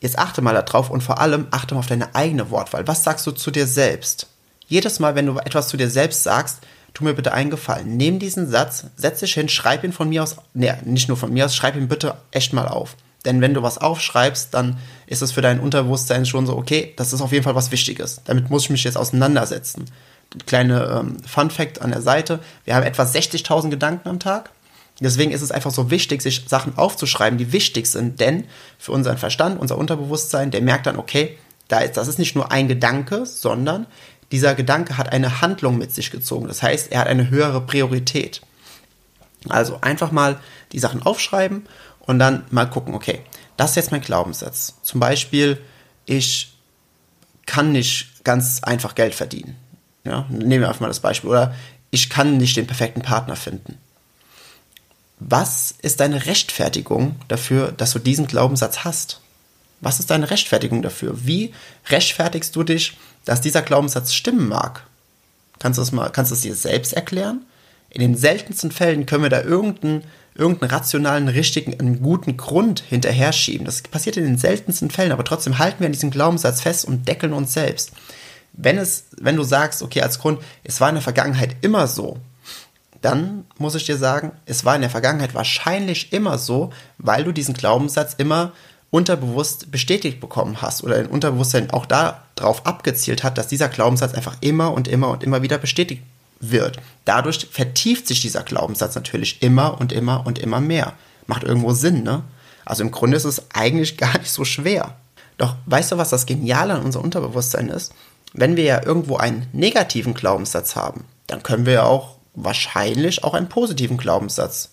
jetzt 0.00 0.18
achte 0.18 0.42
mal 0.42 0.54
darauf 0.54 0.88
und 0.88 1.02
vor 1.02 1.20
allem 1.20 1.48
achte 1.50 1.74
mal 1.74 1.80
auf 1.80 1.86
deine 1.86 2.14
eigene 2.14 2.50
Wortwahl. 2.50 2.86
Was 2.86 3.04
sagst 3.04 3.26
du 3.26 3.32
zu 3.32 3.50
dir 3.50 3.66
selbst? 3.66 4.28
Jedes 4.66 5.00
Mal, 5.00 5.16
wenn 5.16 5.26
du 5.26 5.36
etwas 5.38 5.68
zu 5.68 5.76
dir 5.76 5.90
selbst 5.90 6.22
sagst, 6.22 6.60
tu 6.94 7.04
mir 7.04 7.14
bitte 7.14 7.32
einen 7.32 7.50
Gefallen. 7.50 7.96
Nimm 7.96 8.18
diesen 8.18 8.48
Satz, 8.48 8.86
setz 8.96 9.20
dich 9.20 9.34
hin, 9.34 9.48
schreib 9.48 9.84
ihn 9.84 9.92
von 9.92 10.08
mir 10.08 10.22
aus, 10.22 10.36
ne, 10.54 10.78
nicht 10.84 11.08
nur 11.08 11.16
von 11.16 11.32
mir 11.32 11.44
aus, 11.44 11.54
schreib 11.54 11.76
ihn 11.76 11.88
bitte 11.88 12.16
echt 12.30 12.52
mal 12.52 12.68
auf. 12.68 12.96
Denn 13.24 13.40
wenn 13.40 13.54
du 13.54 13.62
was 13.62 13.78
aufschreibst, 13.78 14.54
dann 14.54 14.78
ist 15.06 15.22
es 15.22 15.32
für 15.32 15.42
dein 15.42 15.60
Unterbewusstsein 15.60 16.24
schon 16.24 16.46
so, 16.46 16.56
okay, 16.56 16.94
das 16.96 17.12
ist 17.12 17.20
auf 17.20 17.32
jeden 17.32 17.44
Fall 17.44 17.54
was 17.54 17.70
Wichtiges. 17.70 18.22
Damit 18.24 18.48
muss 18.48 18.64
ich 18.64 18.70
mich 18.70 18.84
jetzt 18.84 18.96
auseinandersetzen. 18.96 19.84
Kleine 20.46 21.00
ähm, 21.00 21.16
Fun 21.26 21.50
Fact 21.50 21.82
an 21.82 21.90
der 21.90 22.02
Seite. 22.02 22.38
Wir 22.64 22.74
haben 22.74 22.84
etwa 22.84 23.02
60.000 23.02 23.68
Gedanken 23.68 24.08
am 24.08 24.20
Tag. 24.20 24.50
Deswegen 25.00 25.32
ist 25.32 25.42
es 25.42 25.50
einfach 25.50 25.70
so 25.70 25.90
wichtig, 25.90 26.22
sich 26.22 26.44
Sachen 26.46 26.76
aufzuschreiben, 26.76 27.38
die 27.38 27.52
wichtig 27.52 27.86
sind. 27.86 28.20
Denn 28.20 28.44
für 28.78 28.92
unseren 28.92 29.18
Verstand, 29.18 29.60
unser 29.60 29.76
Unterbewusstsein, 29.76 30.50
der 30.50 30.62
merkt 30.62 30.86
dann, 30.86 30.98
okay, 30.98 31.36
da 31.68 31.78
ist, 31.80 31.96
das 31.96 32.08
ist 32.08 32.18
nicht 32.18 32.34
nur 32.36 32.52
ein 32.52 32.68
Gedanke, 32.68 33.24
sondern 33.26 33.86
dieser 34.32 34.54
Gedanke 34.54 34.96
hat 34.96 35.10
eine 35.12 35.40
Handlung 35.40 35.78
mit 35.78 35.92
sich 35.92 36.10
gezogen. 36.10 36.46
Das 36.46 36.62
heißt, 36.62 36.92
er 36.92 37.00
hat 37.00 37.08
eine 37.08 37.30
höhere 37.30 37.60
Priorität. 37.60 38.42
Also 39.48 39.78
einfach 39.80 40.12
mal 40.12 40.38
die 40.72 40.78
Sachen 40.78 41.02
aufschreiben 41.02 41.66
und 42.00 42.18
dann 42.18 42.44
mal 42.50 42.66
gucken, 42.66 42.94
okay, 42.94 43.20
das 43.56 43.70
ist 43.70 43.76
jetzt 43.76 43.92
mein 43.92 44.00
Glaubenssatz. 44.02 44.74
Zum 44.82 45.00
Beispiel, 45.00 45.58
ich 46.06 46.54
kann 47.46 47.72
nicht 47.72 48.24
ganz 48.24 48.62
einfach 48.62 48.94
Geld 48.94 49.14
verdienen. 49.14 49.56
Ja, 50.04 50.26
nehmen 50.28 50.62
wir 50.62 50.68
einfach 50.68 50.80
mal 50.80 50.88
das 50.88 51.00
Beispiel. 51.00 51.30
Oder 51.30 51.54
ich 51.90 52.08
kann 52.10 52.36
nicht 52.36 52.56
den 52.56 52.66
perfekten 52.66 53.02
Partner 53.02 53.36
finden. 53.36 53.78
Was 55.18 55.74
ist 55.82 56.00
deine 56.00 56.26
Rechtfertigung 56.26 57.16
dafür, 57.28 57.72
dass 57.72 57.92
du 57.92 57.98
diesen 57.98 58.26
Glaubenssatz 58.26 58.84
hast? 58.84 59.20
Was 59.80 60.00
ist 60.00 60.10
deine 60.10 60.30
Rechtfertigung 60.30 60.82
dafür? 60.82 61.26
Wie 61.26 61.52
rechtfertigst 61.88 62.54
du 62.54 62.62
dich, 62.62 62.96
dass 63.24 63.40
dieser 63.40 63.62
Glaubenssatz 63.62 64.12
stimmen 64.12 64.48
mag? 64.48 64.86
Kannst 65.58 65.78
du 65.78 65.82
es 65.82 65.92
mal, 65.92 66.10
kannst 66.10 66.30
du 66.30 66.34
es 66.34 66.42
dir 66.42 66.54
selbst 66.54 66.92
erklären? 66.92 67.44
In 67.90 68.00
den 68.00 68.16
seltensten 68.16 68.70
Fällen 68.70 69.06
können 69.06 69.24
wir 69.24 69.30
da 69.30 69.42
irgendeinen, 69.42 70.04
irgendeinen 70.34 70.70
rationalen, 70.70 71.28
richtigen, 71.28 71.78
einen 71.78 72.00
guten 72.00 72.36
Grund 72.36 72.80
hinterher 72.88 73.32
schieben. 73.32 73.66
Das 73.66 73.82
passiert 73.82 74.16
in 74.16 74.24
den 74.24 74.38
seltensten 74.38 74.90
Fällen, 74.90 75.12
aber 75.12 75.24
trotzdem 75.24 75.58
halten 75.58 75.80
wir 75.80 75.86
an 75.86 75.92
diesem 75.92 76.10
Glaubenssatz 76.10 76.60
fest 76.60 76.84
und 76.84 77.08
deckeln 77.08 77.32
uns 77.32 77.52
selbst. 77.52 77.92
Wenn 78.52 78.78
es, 78.78 79.06
wenn 79.18 79.36
du 79.36 79.42
sagst, 79.42 79.82
okay, 79.82 80.02
als 80.02 80.18
Grund, 80.18 80.40
es 80.62 80.80
war 80.80 80.88
in 80.88 80.96
der 80.96 81.02
Vergangenheit 81.02 81.56
immer 81.62 81.86
so, 81.86 82.18
dann 83.00 83.44
muss 83.58 83.74
ich 83.74 83.86
dir 83.86 83.96
sagen, 83.96 84.32
es 84.46 84.64
war 84.64 84.74
in 84.74 84.82
der 84.82 84.90
Vergangenheit 84.90 85.34
wahrscheinlich 85.34 86.12
immer 86.12 86.38
so, 86.38 86.70
weil 86.98 87.24
du 87.24 87.32
diesen 87.32 87.54
Glaubenssatz 87.54 88.14
immer 88.14 88.52
unterbewusst 88.90 89.70
bestätigt 89.70 90.20
bekommen 90.20 90.62
hast 90.62 90.82
oder 90.82 90.96
dein 90.96 91.06
Unterbewusstsein 91.06 91.70
auch 91.70 91.86
darauf 91.86 92.66
abgezielt 92.66 93.22
hat, 93.22 93.38
dass 93.38 93.48
dieser 93.48 93.68
Glaubenssatz 93.68 94.14
einfach 94.14 94.36
immer 94.40 94.72
und 94.72 94.88
immer 94.88 95.10
und 95.10 95.22
immer 95.22 95.42
wieder 95.42 95.58
bestätigt 95.58 96.02
wird. 96.40 96.78
Dadurch 97.04 97.46
vertieft 97.50 98.06
sich 98.06 98.20
dieser 98.20 98.42
Glaubenssatz 98.42 98.94
natürlich 98.94 99.42
immer 99.42 99.80
und 99.80 99.92
immer 99.92 100.26
und 100.26 100.38
immer 100.38 100.60
mehr. 100.60 100.94
Macht 101.26 101.44
irgendwo 101.44 101.72
Sinn, 101.72 102.02
ne? 102.02 102.22
Also 102.64 102.82
im 102.82 102.90
Grunde 102.90 103.16
ist 103.16 103.24
es 103.24 103.44
eigentlich 103.52 103.96
gar 103.96 104.18
nicht 104.18 104.30
so 104.30 104.44
schwer. 104.44 104.96
Doch 105.38 105.54
weißt 105.66 105.92
du, 105.92 105.98
was 105.98 106.10
das 106.10 106.26
Geniale 106.26 106.74
an 106.74 106.84
unserem 106.84 107.04
Unterbewusstsein 107.04 107.68
ist? 107.68 107.94
Wenn 108.32 108.56
wir 108.56 108.64
ja 108.64 108.84
irgendwo 108.84 109.16
einen 109.16 109.46
negativen 109.52 110.14
Glaubenssatz 110.14 110.76
haben, 110.76 111.04
dann 111.26 111.42
können 111.42 111.66
wir 111.66 111.72
ja 111.74 111.82
auch 111.84 112.16
wahrscheinlich 112.34 113.24
auch 113.24 113.34
einen 113.34 113.48
positiven 113.48 113.96
Glaubenssatz 113.96 114.70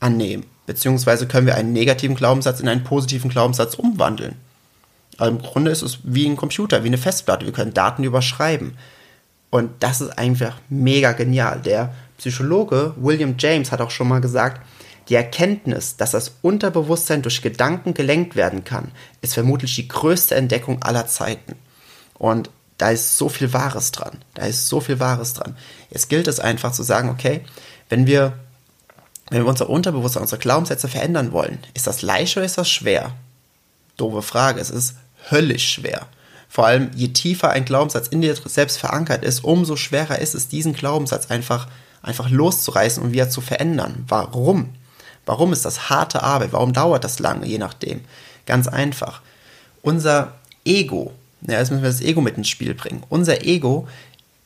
annehmen. 0.00 0.44
Beziehungsweise 0.66 1.26
können 1.26 1.46
wir 1.46 1.56
einen 1.56 1.72
negativen 1.72 2.16
Glaubenssatz 2.16 2.60
in 2.60 2.68
einen 2.68 2.84
positiven 2.84 3.30
Glaubenssatz 3.30 3.74
umwandeln. 3.74 4.36
Also 5.18 5.32
im 5.32 5.42
Grunde 5.42 5.70
ist 5.70 5.82
es 5.82 5.98
wie 6.04 6.26
ein 6.26 6.36
Computer, 6.36 6.84
wie 6.84 6.88
eine 6.88 6.98
Festplatte. 6.98 7.44
Wir 7.44 7.52
können 7.52 7.74
Daten 7.74 8.04
überschreiben. 8.04 8.76
Und 9.50 9.70
das 9.80 10.00
ist 10.00 10.18
einfach 10.18 10.56
mega 10.68 11.12
genial. 11.12 11.60
Der 11.60 11.94
Psychologe 12.16 12.94
William 12.96 13.34
James 13.38 13.72
hat 13.72 13.80
auch 13.80 13.90
schon 13.90 14.08
mal 14.08 14.20
gesagt, 14.20 14.62
die 15.08 15.14
Erkenntnis, 15.14 15.96
dass 15.96 16.12
das 16.12 16.36
Unterbewusstsein 16.42 17.22
durch 17.22 17.42
Gedanken 17.42 17.92
gelenkt 17.92 18.36
werden 18.36 18.64
kann, 18.64 18.92
ist 19.20 19.34
vermutlich 19.34 19.74
die 19.74 19.88
größte 19.88 20.36
Entdeckung 20.36 20.82
aller 20.82 21.06
Zeiten. 21.06 21.56
Und 22.14 22.50
da 22.78 22.90
ist 22.90 23.18
so 23.18 23.28
viel 23.28 23.52
Wahres 23.52 23.90
dran. 23.90 24.18
Da 24.34 24.46
ist 24.46 24.68
so 24.68 24.80
viel 24.80 25.00
Wahres 25.00 25.34
dran. 25.34 25.56
Jetzt 25.90 26.08
gilt 26.08 26.28
es 26.28 26.40
einfach 26.40 26.72
zu 26.72 26.82
sagen, 26.82 27.10
okay, 27.10 27.42
wenn 27.88 28.06
wir 28.06 28.32
wenn 29.32 29.42
wir 29.44 29.48
unser 29.48 29.70
Unterbewusstsein, 29.70 30.22
unsere 30.22 30.40
Glaubenssätze 30.40 30.88
verändern 30.88 31.32
wollen, 31.32 31.58
ist 31.74 31.86
das 31.86 32.02
leicht 32.02 32.36
oder 32.36 32.46
ist 32.46 32.58
das 32.58 32.70
schwer? 32.70 33.12
Doofe 33.96 34.22
Frage. 34.22 34.60
Es 34.60 34.70
ist 34.70 34.96
höllisch 35.30 35.72
schwer. 35.72 36.06
Vor 36.48 36.66
allem, 36.66 36.90
je 36.94 37.08
tiefer 37.08 37.50
ein 37.50 37.64
Glaubenssatz 37.64 38.08
in 38.08 38.20
dir 38.20 38.36
selbst 38.36 38.76
verankert 38.78 39.24
ist, 39.24 39.42
umso 39.42 39.76
schwerer 39.76 40.18
ist 40.18 40.34
es, 40.34 40.48
diesen 40.48 40.74
Glaubenssatz 40.74 41.30
einfach, 41.30 41.66
einfach 42.02 42.28
loszureißen 42.28 43.02
und 43.02 43.12
wieder 43.12 43.30
zu 43.30 43.40
verändern. 43.40 44.04
Warum? 44.06 44.74
Warum 45.24 45.52
ist 45.54 45.64
das 45.64 45.88
harte 45.88 46.22
Arbeit? 46.22 46.52
Warum 46.52 46.74
dauert 46.74 47.04
das 47.04 47.18
lange? 47.18 47.46
Je 47.46 47.58
nachdem. 47.58 48.02
Ganz 48.44 48.68
einfach. 48.68 49.22
Unser 49.80 50.34
Ego, 50.64 51.12
ja, 51.40 51.58
jetzt 51.58 51.70
müssen 51.70 51.82
wir 51.82 51.90
das 51.90 52.02
Ego 52.02 52.20
mit 52.20 52.36
ins 52.36 52.48
Spiel 52.48 52.74
bringen. 52.74 53.02
Unser 53.08 53.44
Ego 53.46 53.88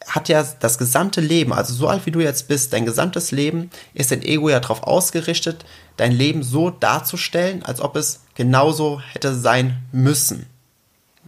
hat 0.06 0.28
ja 0.28 0.44
das 0.60 0.78
gesamte 0.78 1.20
Leben, 1.20 1.52
also 1.52 1.74
so 1.74 1.88
alt 1.88 2.06
wie 2.06 2.10
du 2.10 2.20
jetzt 2.20 2.48
bist, 2.48 2.72
dein 2.72 2.86
gesamtes 2.86 3.32
Leben 3.32 3.70
ist 3.92 4.10
dein 4.10 4.22
Ego 4.22 4.48
ja 4.48 4.60
darauf 4.60 4.84
ausgerichtet, 4.84 5.64
dein 5.96 6.12
Leben 6.12 6.42
so 6.42 6.70
darzustellen, 6.70 7.64
als 7.64 7.80
ob 7.80 7.96
es 7.96 8.20
genauso 8.34 9.00
hätte 9.00 9.34
sein 9.34 9.78
müssen. 9.92 10.46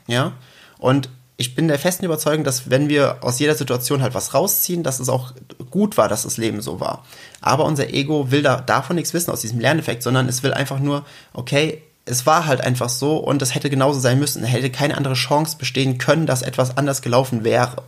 Ja? 0.07 0.33
Und 0.79 1.09
ich 1.37 1.55
bin 1.55 1.69
der 1.69 1.79
festen 1.79 2.05
Überzeugung, 2.05 2.45
dass 2.45 2.69
wenn 2.69 2.89
wir 2.89 3.19
aus 3.21 3.39
jeder 3.39 3.55
Situation 3.55 4.03
halt 4.03 4.15
was 4.15 4.35
rausziehen, 4.35 4.83
dass 4.83 4.99
es 4.99 5.09
auch 5.09 5.33
gut 5.71 5.97
war, 5.97 6.09
dass 6.09 6.25
das 6.25 6.37
Leben 6.37 6.61
so 6.61 6.81
war. 6.81 7.05
Aber 7.41 7.65
unser 7.65 7.91
Ego 7.91 8.33
will 8.33 8.43
da 8.43 8.61
davon 8.61 8.97
nichts 8.97 9.15
wissen 9.15 9.31
aus 9.31 9.41
diesem 9.41 9.61
Lerneffekt, 9.61 10.03
sondern 10.03 10.29
es 10.29 10.43
will 10.43 10.53
einfach 10.53 10.81
nur, 10.81 11.05
okay, 11.33 11.83
es 12.07 12.27
war 12.27 12.47
halt 12.47 12.61
einfach 12.61 12.89
so 12.89 13.19
und 13.19 13.41
es 13.43 13.55
hätte 13.55 13.71
genauso 13.71 14.01
sein 14.01 14.19
müssen. 14.19 14.43
Es 14.43 14.51
hätte 14.51 14.71
keine 14.71 14.97
andere 14.97 15.15
Chance 15.15 15.59
bestehen 15.59 15.99
können, 15.99 16.27
dass 16.27 16.43
etwas 16.43 16.77
anders 16.77 17.03
gelaufen 17.03 17.45
wäre. 17.45 17.83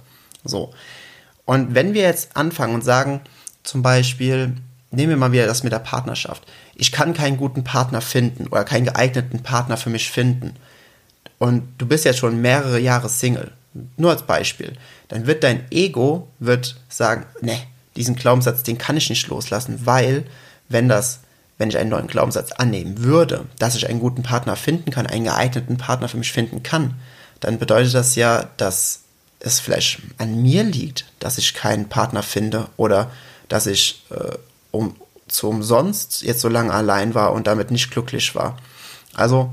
So. 0.45 0.73
Und 1.45 1.75
wenn 1.75 1.95
wir 1.95 2.03
jetzt 2.03 2.37
anfangen 2.37 2.75
und 2.75 2.85
sagen, 2.85 3.21
zum 3.63 3.83
Beispiel, 3.83 4.55
nehmen 4.91 5.11
wir 5.11 5.17
mal 5.17 5.33
wieder 5.33 5.47
das 5.47 5.63
mit 5.63 5.73
der 5.73 5.79
Partnerschaft. 5.79 6.43
Ich 6.75 6.93
kann 6.93 7.15
keinen 7.15 7.37
guten 7.37 7.65
Partner 7.65 8.01
finden 8.01 8.47
oder 8.47 8.65
keinen 8.65 8.87
geeigneten 8.87 9.43
Partner 9.43 9.77
für 9.77 9.91
mich 9.91 10.11
finden. 10.11 10.55
Und 11.39 11.69
du 11.79 11.87
bist 11.87 12.05
jetzt 12.05 12.19
schon 12.19 12.41
mehrere 12.41 12.79
Jahre 12.79 13.09
Single. 13.09 13.53
Nur 13.97 14.11
als 14.11 14.23
Beispiel. 14.23 14.73
Dann 15.09 15.27
wird 15.27 15.45
dein 15.45 15.71
Ego 15.71 16.29
wird 16.39 16.77
sagen, 16.89 17.27
ne, 17.41 17.59
diesen 17.97 18.17
Glaubenssatz, 18.17 18.63
den 18.63 18.79
kann 18.79 18.97
ich 18.97 19.11
nicht 19.11 19.29
loslassen, 19.29 19.81
weil 19.85 20.25
wenn 20.69 20.89
das, 20.89 21.21
wenn 21.59 21.69
ich 21.69 21.79
einen 21.79 21.91
neuen 21.91 22.07
Glaubenssatz 22.07 22.53
annehmen 22.53 23.03
würde, 23.03 23.47
dass 23.59 23.75
ich 23.75 23.89
einen 23.89 24.01
guten 24.01 24.23
Partner 24.23 24.57
finden 24.57 24.91
kann, 24.91 25.07
einen 25.07 25.25
geeigneten 25.25 25.77
Partner 25.77 26.09
für 26.09 26.17
mich 26.17 26.33
finden 26.33 26.63
kann, 26.63 26.95
dann 27.41 27.59
bedeutet 27.59 27.95
das 27.95 28.17
ja, 28.17 28.49
dass 28.57 29.01
es 29.41 29.59
vielleicht 29.59 30.01
an 30.19 30.41
mir 30.43 30.63
liegt, 30.63 31.07
dass 31.19 31.39
ich 31.39 31.55
keinen 31.55 31.89
Partner 31.89 32.23
finde 32.23 32.69
oder 32.77 33.11
dass 33.49 33.67
ich 33.67 34.05
äh, 34.11 34.37
um, 34.71 34.95
zu 35.29 35.49
umsonst 35.49 36.23
jetzt 36.23 36.41
so 36.41 36.49
lange 36.49 36.73
allein 36.73 37.15
war 37.15 37.33
und 37.33 37.47
damit 37.47 37.71
nicht 37.71 37.91
glücklich 37.91 38.35
war. 38.35 38.57
Also 39.15 39.51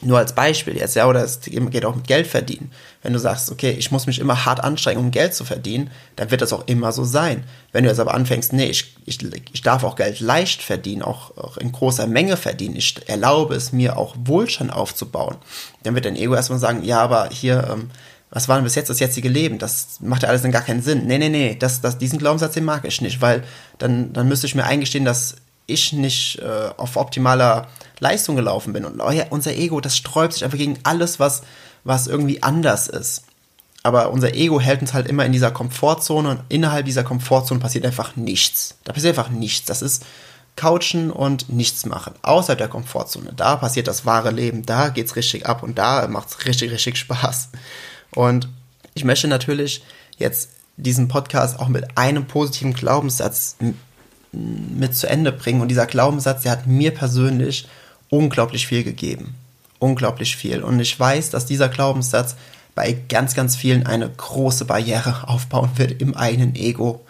nur 0.00 0.18
als 0.18 0.32
Beispiel 0.32 0.76
jetzt, 0.76 0.94
ja, 0.94 1.08
oder 1.08 1.24
es 1.24 1.40
geht 1.40 1.84
auch 1.84 1.96
mit 1.96 2.06
Geld 2.06 2.28
verdienen. 2.28 2.70
Wenn 3.02 3.12
du 3.12 3.18
sagst, 3.18 3.50
okay, 3.50 3.70
ich 3.70 3.90
muss 3.90 4.06
mich 4.06 4.20
immer 4.20 4.44
hart 4.44 4.62
anstrengen, 4.62 5.00
um 5.00 5.10
Geld 5.10 5.34
zu 5.34 5.44
verdienen, 5.44 5.90
dann 6.14 6.30
wird 6.30 6.40
das 6.40 6.52
auch 6.52 6.68
immer 6.68 6.92
so 6.92 7.02
sein. 7.02 7.42
Wenn 7.72 7.82
du 7.82 7.90
jetzt 7.90 7.98
aber 7.98 8.14
anfängst, 8.14 8.52
nee, 8.52 8.66
ich, 8.66 8.94
ich, 9.06 9.18
ich 9.52 9.62
darf 9.62 9.82
auch 9.82 9.96
Geld 9.96 10.20
leicht 10.20 10.62
verdienen, 10.62 11.02
auch, 11.02 11.36
auch 11.36 11.56
in 11.56 11.72
großer 11.72 12.06
Menge 12.06 12.36
verdienen, 12.36 12.76
ich 12.76 13.08
erlaube 13.08 13.56
es 13.56 13.72
mir 13.72 13.96
auch 13.96 14.14
Wohlstand 14.24 14.72
aufzubauen, 14.72 15.36
dann 15.82 15.96
wird 15.96 16.04
dein 16.04 16.16
Ego 16.16 16.34
erstmal 16.34 16.60
sagen, 16.60 16.84
ja, 16.84 17.00
aber 17.00 17.30
hier, 17.32 17.68
ähm, 17.68 17.90
was 18.30 18.48
war 18.48 18.56
denn 18.56 18.64
bis 18.64 18.74
jetzt 18.74 18.90
das 18.90 19.00
jetzige 19.00 19.28
Leben? 19.28 19.58
Das 19.58 20.00
macht 20.00 20.22
ja 20.22 20.28
alles 20.28 20.42
dann 20.42 20.52
gar 20.52 20.62
keinen 20.62 20.82
Sinn. 20.82 21.06
Nee, 21.06 21.18
nee, 21.18 21.28
nee, 21.28 21.56
das, 21.58 21.80
das, 21.80 21.98
diesen 21.98 22.18
Glaubenssatz, 22.18 22.54
den 22.54 22.64
mag 22.64 22.84
ich 22.84 23.00
nicht, 23.00 23.20
weil 23.20 23.42
dann, 23.78 24.12
dann 24.12 24.28
müsste 24.28 24.46
ich 24.46 24.54
mir 24.54 24.64
eingestehen, 24.64 25.04
dass 25.04 25.36
ich 25.66 25.92
nicht 25.92 26.38
äh, 26.40 26.70
auf 26.76 26.96
optimaler 26.96 27.68
Leistung 28.00 28.36
gelaufen 28.36 28.72
bin. 28.72 28.84
Und 28.84 29.00
euer, 29.00 29.26
unser 29.30 29.54
Ego, 29.54 29.80
das 29.80 29.96
sträubt 29.96 30.34
sich 30.34 30.44
einfach 30.44 30.58
gegen 30.58 30.78
alles, 30.82 31.20
was, 31.20 31.42
was 31.84 32.06
irgendwie 32.06 32.42
anders 32.42 32.88
ist. 32.88 33.22
Aber 33.82 34.10
unser 34.10 34.34
Ego 34.34 34.60
hält 34.60 34.80
uns 34.80 34.92
halt 34.92 35.06
immer 35.06 35.24
in 35.24 35.32
dieser 35.32 35.50
Komfortzone 35.50 36.30
und 36.30 36.40
innerhalb 36.48 36.84
dieser 36.84 37.04
Komfortzone 37.04 37.60
passiert 37.60 37.86
einfach 37.86 38.16
nichts. 38.16 38.74
Da 38.84 38.92
passiert 38.92 39.16
einfach 39.16 39.30
nichts. 39.30 39.66
Das 39.66 39.82
ist 39.82 40.04
Couchen 40.56 41.10
und 41.10 41.48
nichts 41.48 41.86
machen. 41.86 42.14
Außerhalb 42.22 42.58
der 42.58 42.68
Komfortzone. 42.68 43.32
Da 43.36 43.56
passiert 43.56 43.86
das 43.86 44.04
wahre 44.04 44.30
Leben. 44.30 44.66
Da 44.66 44.88
geht's 44.88 45.16
richtig 45.16 45.46
ab 45.46 45.62
und 45.62 45.78
da 45.78 46.06
macht's 46.08 46.44
richtig, 46.44 46.72
richtig 46.72 46.98
Spaß. 46.98 47.50
Und 48.18 48.48
ich 48.94 49.04
möchte 49.04 49.28
natürlich 49.28 49.84
jetzt 50.18 50.50
diesen 50.76 51.06
Podcast 51.06 51.60
auch 51.60 51.68
mit 51.68 51.96
einem 51.96 52.26
positiven 52.26 52.72
Glaubenssatz 52.72 53.54
mit 54.32 54.96
zu 54.96 55.08
Ende 55.08 55.30
bringen. 55.30 55.60
Und 55.60 55.68
dieser 55.68 55.86
Glaubenssatz, 55.86 56.42
der 56.42 56.50
hat 56.50 56.66
mir 56.66 56.92
persönlich 56.92 57.68
unglaublich 58.10 58.66
viel 58.66 58.82
gegeben. 58.82 59.36
Unglaublich 59.78 60.34
viel. 60.34 60.64
Und 60.64 60.80
ich 60.80 60.98
weiß, 60.98 61.30
dass 61.30 61.46
dieser 61.46 61.68
Glaubenssatz 61.68 62.34
bei 62.74 62.98
ganz, 63.08 63.36
ganz 63.36 63.54
vielen 63.54 63.86
eine 63.86 64.10
große 64.10 64.64
Barriere 64.64 65.28
aufbauen 65.28 65.70
wird 65.76 66.02
im 66.02 66.16
eigenen 66.16 66.56
Ego. 66.56 67.06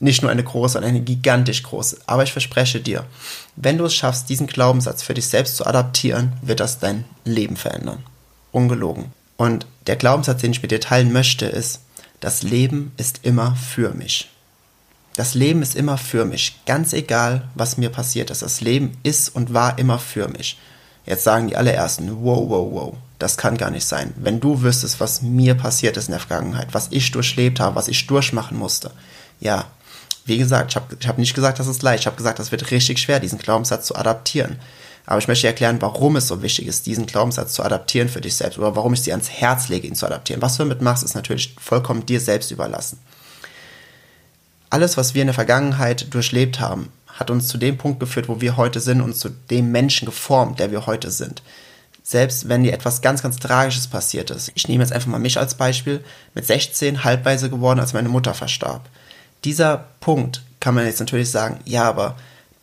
Nicht 0.00 0.22
nur 0.22 0.32
eine 0.32 0.42
große, 0.42 0.72
sondern 0.72 0.90
eine 0.90 1.02
gigantisch 1.02 1.62
große. 1.62 1.98
Aber 2.08 2.24
ich 2.24 2.32
verspreche 2.32 2.80
dir, 2.80 3.06
wenn 3.54 3.78
du 3.78 3.84
es 3.84 3.94
schaffst, 3.94 4.28
diesen 4.28 4.48
Glaubenssatz 4.48 5.04
für 5.04 5.14
dich 5.14 5.28
selbst 5.28 5.56
zu 5.56 5.64
adaptieren, 5.64 6.32
wird 6.42 6.58
das 6.58 6.80
dein 6.80 7.04
Leben 7.24 7.56
verändern. 7.56 8.02
Ungelogen. 8.50 9.12
Und 9.36 9.66
der 9.86 9.96
Glaubenssatz, 9.96 10.40
den 10.40 10.52
ich 10.52 10.62
mit 10.62 10.70
dir 10.70 10.80
teilen 10.80 11.12
möchte, 11.12 11.46
ist, 11.46 11.80
das 12.20 12.42
Leben 12.42 12.92
ist 12.96 13.20
immer 13.22 13.54
für 13.56 13.90
mich. 13.90 14.30
Das 15.14 15.34
Leben 15.34 15.62
ist 15.62 15.74
immer 15.74 15.96
für 15.96 16.24
mich, 16.24 16.60
ganz 16.66 16.92
egal, 16.92 17.48
was 17.54 17.78
mir 17.78 17.88
passiert 17.88 18.30
ist. 18.30 18.42
Das 18.42 18.60
Leben 18.60 18.96
ist 19.02 19.34
und 19.34 19.54
war 19.54 19.78
immer 19.78 19.98
für 19.98 20.28
mich. 20.28 20.58
Jetzt 21.06 21.24
sagen 21.24 21.48
die 21.48 21.56
allerersten, 21.56 22.24
wow, 22.24 22.48
wow, 22.48 22.68
wow, 22.70 22.94
das 23.18 23.36
kann 23.38 23.56
gar 23.56 23.70
nicht 23.70 23.86
sein. 23.86 24.12
Wenn 24.16 24.40
du 24.40 24.62
wüsstest, 24.62 25.00
was 25.00 25.22
mir 25.22 25.54
passiert 25.54 25.96
ist 25.96 26.08
in 26.08 26.12
der 26.12 26.20
Vergangenheit, 26.20 26.68
was 26.72 26.88
ich 26.90 27.12
durchlebt 27.12 27.60
habe, 27.60 27.76
was 27.76 27.88
ich 27.88 28.06
durchmachen 28.06 28.58
musste. 28.58 28.90
Ja, 29.40 29.66
wie 30.26 30.36
gesagt, 30.36 30.72
ich 30.72 30.76
habe 30.76 30.96
hab 31.06 31.18
nicht 31.18 31.34
gesagt, 31.34 31.60
das 31.60 31.68
ist 31.68 31.82
leicht. 31.82 32.00
Ich 32.00 32.06
habe 32.06 32.16
gesagt, 32.16 32.38
das 32.38 32.50
wird 32.50 32.70
richtig 32.70 32.98
schwer, 32.98 33.20
diesen 33.20 33.38
Glaubenssatz 33.38 33.86
zu 33.86 33.94
adaptieren. 33.94 34.58
Aber 35.06 35.18
ich 35.18 35.28
möchte 35.28 35.46
erklären, 35.46 35.80
warum 35.80 36.16
es 36.16 36.26
so 36.26 36.42
wichtig 36.42 36.66
ist, 36.66 36.86
diesen 36.86 37.06
Glaubenssatz 37.06 37.52
zu 37.52 37.62
adaptieren 37.62 38.08
für 38.08 38.20
dich 38.20 38.34
selbst 38.34 38.58
oder 38.58 38.74
warum 38.74 38.92
ich 38.92 39.02
dir 39.02 39.14
ans 39.14 39.30
Herz 39.30 39.68
lege, 39.68 39.86
ihn 39.86 39.94
zu 39.94 40.04
adaptieren. 40.04 40.42
Was 40.42 40.56
du 40.56 40.64
damit 40.64 40.82
machst, 40.82 41.04
ist 41.04 41.14
natürlich 41.14 41.54
vollkommen 41.60 42.04
dir 42.04 42.20
selbst 42.20 42.50
überlassen. 42.50 42.98
Alles, 44.68 44.96
was 44.96 45.14
wir 45.14 45.22
in 45.22 45.28
der 45.28 45.34
Vergangenheit 45.34 46.12
durchlebt 46.12 46.58
haben, 46.58 46.92
hat 47.06 47.30
uns 47.30 47.46
zu 47.46 47.56
dem 47.56 47.78
Punkt 47.78 48.00
geführt, 48.00 48.28
wo 48.28 48.40
wir 48.40 48.56
heute 48.56 48.80
sind 48.80 49.00
und 49.00 49.14
zu 49.16 49.28
dem 49.28 49.70
Menschen 49.70 50.06
geformt, 50.06 50.58
der 50.58 50.72
wir 50.72 50.86
heute 50.86 51.12
sind. 51.12 51.40
Selbst 52.02 52.48
wenn 52.48 52.64
dir 52.64 52.72
etwas 52.72 53.00
ganz, 53.00 53.22
ganz 53.22 53.36
Tragisches 53.38 53.86
passiert 53.86 54.30
ist. 54.30 54.52
Ich 54.54 54.68
nehme 54.68 54.82
jetzt 54.82 54.92
einfach 54.92 55.08
mal 55.08 55.18
mich 55.18 55.38
als 55.38 55.54
Beispiel. 55.54 56.04
Mit 56.34 56.46
16 56.46 57.04
halbweise 57.04 57.48
geworden, 57.48 57.80
als 57.80 57.94
meine 57.94 58.08
Mutter 58.08 58.34
verstarb. 58.34 58.88
Dieser 59.44 59.84
Punkt 60.00 60.42
kann 60.60 60.74
man 60.74 60.86
jetzt 60.86 61.00
natürlich 61.00 61.30
sagen, 61.30 61.60
ja, 61.64 61.84
aber 61.84 62.16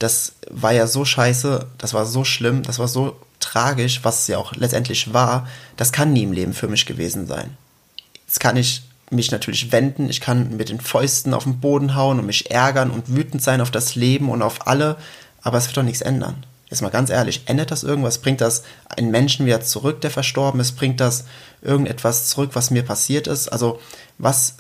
das 0.04 0.34
war 0.50 0.74
ja 0.74 0.86
so 0.86 1.06
scheiße, 1.06 1.66
das 1.78 1.94
war 1.94 2.06
so 2.06 2.26
schlimm, 2.26 2.62
das 2.64 2.78
war 2.78 2.90
so 2.90 3.16
tragisch, 3.40 4.02
was 4.04 4.22
es 4.22 4.28
ja 4.28 4.38
auch 4.38 4.54
letztendlich 4.54 5.14
war, 5.14 5.48
das 5.78 5.94
kann 5.94 6.12
nie 6.12 6.24
im 6.24 6.34
Leben 6.34 6.54
für 6.54 6.68
mich 6.68 6.86
gewesen 6.86 7.26
sein. 7.26 7.56
Jetzt 8.28 8.42
kann 8.42 8.58
ich 8.58 8.84
mich 9.10 9.32
natürlich 9.32 9.72
wenden, 9.72 10.10
ich 10.10 10.20
kann 10.20 10.58
mit 10.58 10.68
den 10.70 10.82
Fäusten 10.82 11.34
auf 11.34 11.44
den 11.44 11.62
Boden 11.62 11.96
hauen 11.96 12.20
und 12.20 12.26
mich 12.26 12.52
ärgern 12.52 12.92
und 12.92 13.16
wütend 13.16 13.42
sein 13.42 13.62
auf 13.62 13.72
das 13.72 13.96
Leben 13.96 14.30
und 14.30 14.42
auf 14.42 14.68
alle, 14.68 14.98
aber 15.42 15.58
es 15.58 15.68
wird 15.68 15.78
doch 15.78 15.84
nichts 15.84 16.02
ändern. 16.02 16.46
Jetzt 16.70 16.82
mal 16.82 16.90
ganz 16.90 17.10
ehrlich, 17.10 17.44
ändert 17.46 17.72
das 17.72 17.84
irgendwas? 17.84 18.18
Bringt 18.18 18.42
das 18.42 18.64
einen 18.90 19.12
Menschen 19.12 19.46
wieder 19.46 19.62
zurück, 19.62 20.02
der 20.02 20.12
verstorben 20.12 20.60
ist? 20.60 20.74
Bringt 20.74 21.00
das 21.00 21.26
irgendetwas 21.62 22.28
zurück, 22.28 22.52
was 22.54 22.72
mir 22.72 22.84
passiert 22.84 23.28
ist? 23.28 23.48
Also, 23.48 23.80
was 24.18 24.58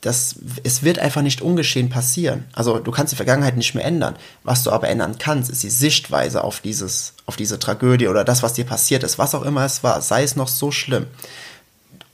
das, 0.00 0.36
es 0.62 0.82
wird 0.82 0.98
einfach 0.98 1.22
nicht 1.22 1.40
ungeschehen 1.40 1.88
passieren. 1.88 2.44
Also 2.52 2.78
du 2.78 2.90
kannst 2.90 3.12
die 3.12 3.16
Vergangenheit 3.16 3.56
nicht 3.56 3.74
mehr 3.74 3.84
ändern. 3.84 4.16
Was 4.44 4.62
du 4.62 4.70
aber 4.70 4.88
ändern 4.88 5.16
kannst, 5.18 5.50
ist 5.50 5.62
die 5.62 5.70
Sichtweise 5.70 6.44
auf 6.44 6.60
dieses, 6.60 7.14
auf 7.24 7.36
diese 7.36 7.58
Tragödie 7.58 8.08
oder 8.08 8.24
das, 8.24 8.42
was 8.42 8.52
dir 8.52 8.64
passiert 8.64 9.02
ist, 9.02 9.18
was 9.18 9.34
auch 9.34 9.42
immer 9.42 9.64
es 9.64 9.82
war, 9.82 10.00
sei 10.02 10.22
es 10.22 10.36
noch 10.36 10.48
so 10.48 10.70
schlimm. 10.70 11.06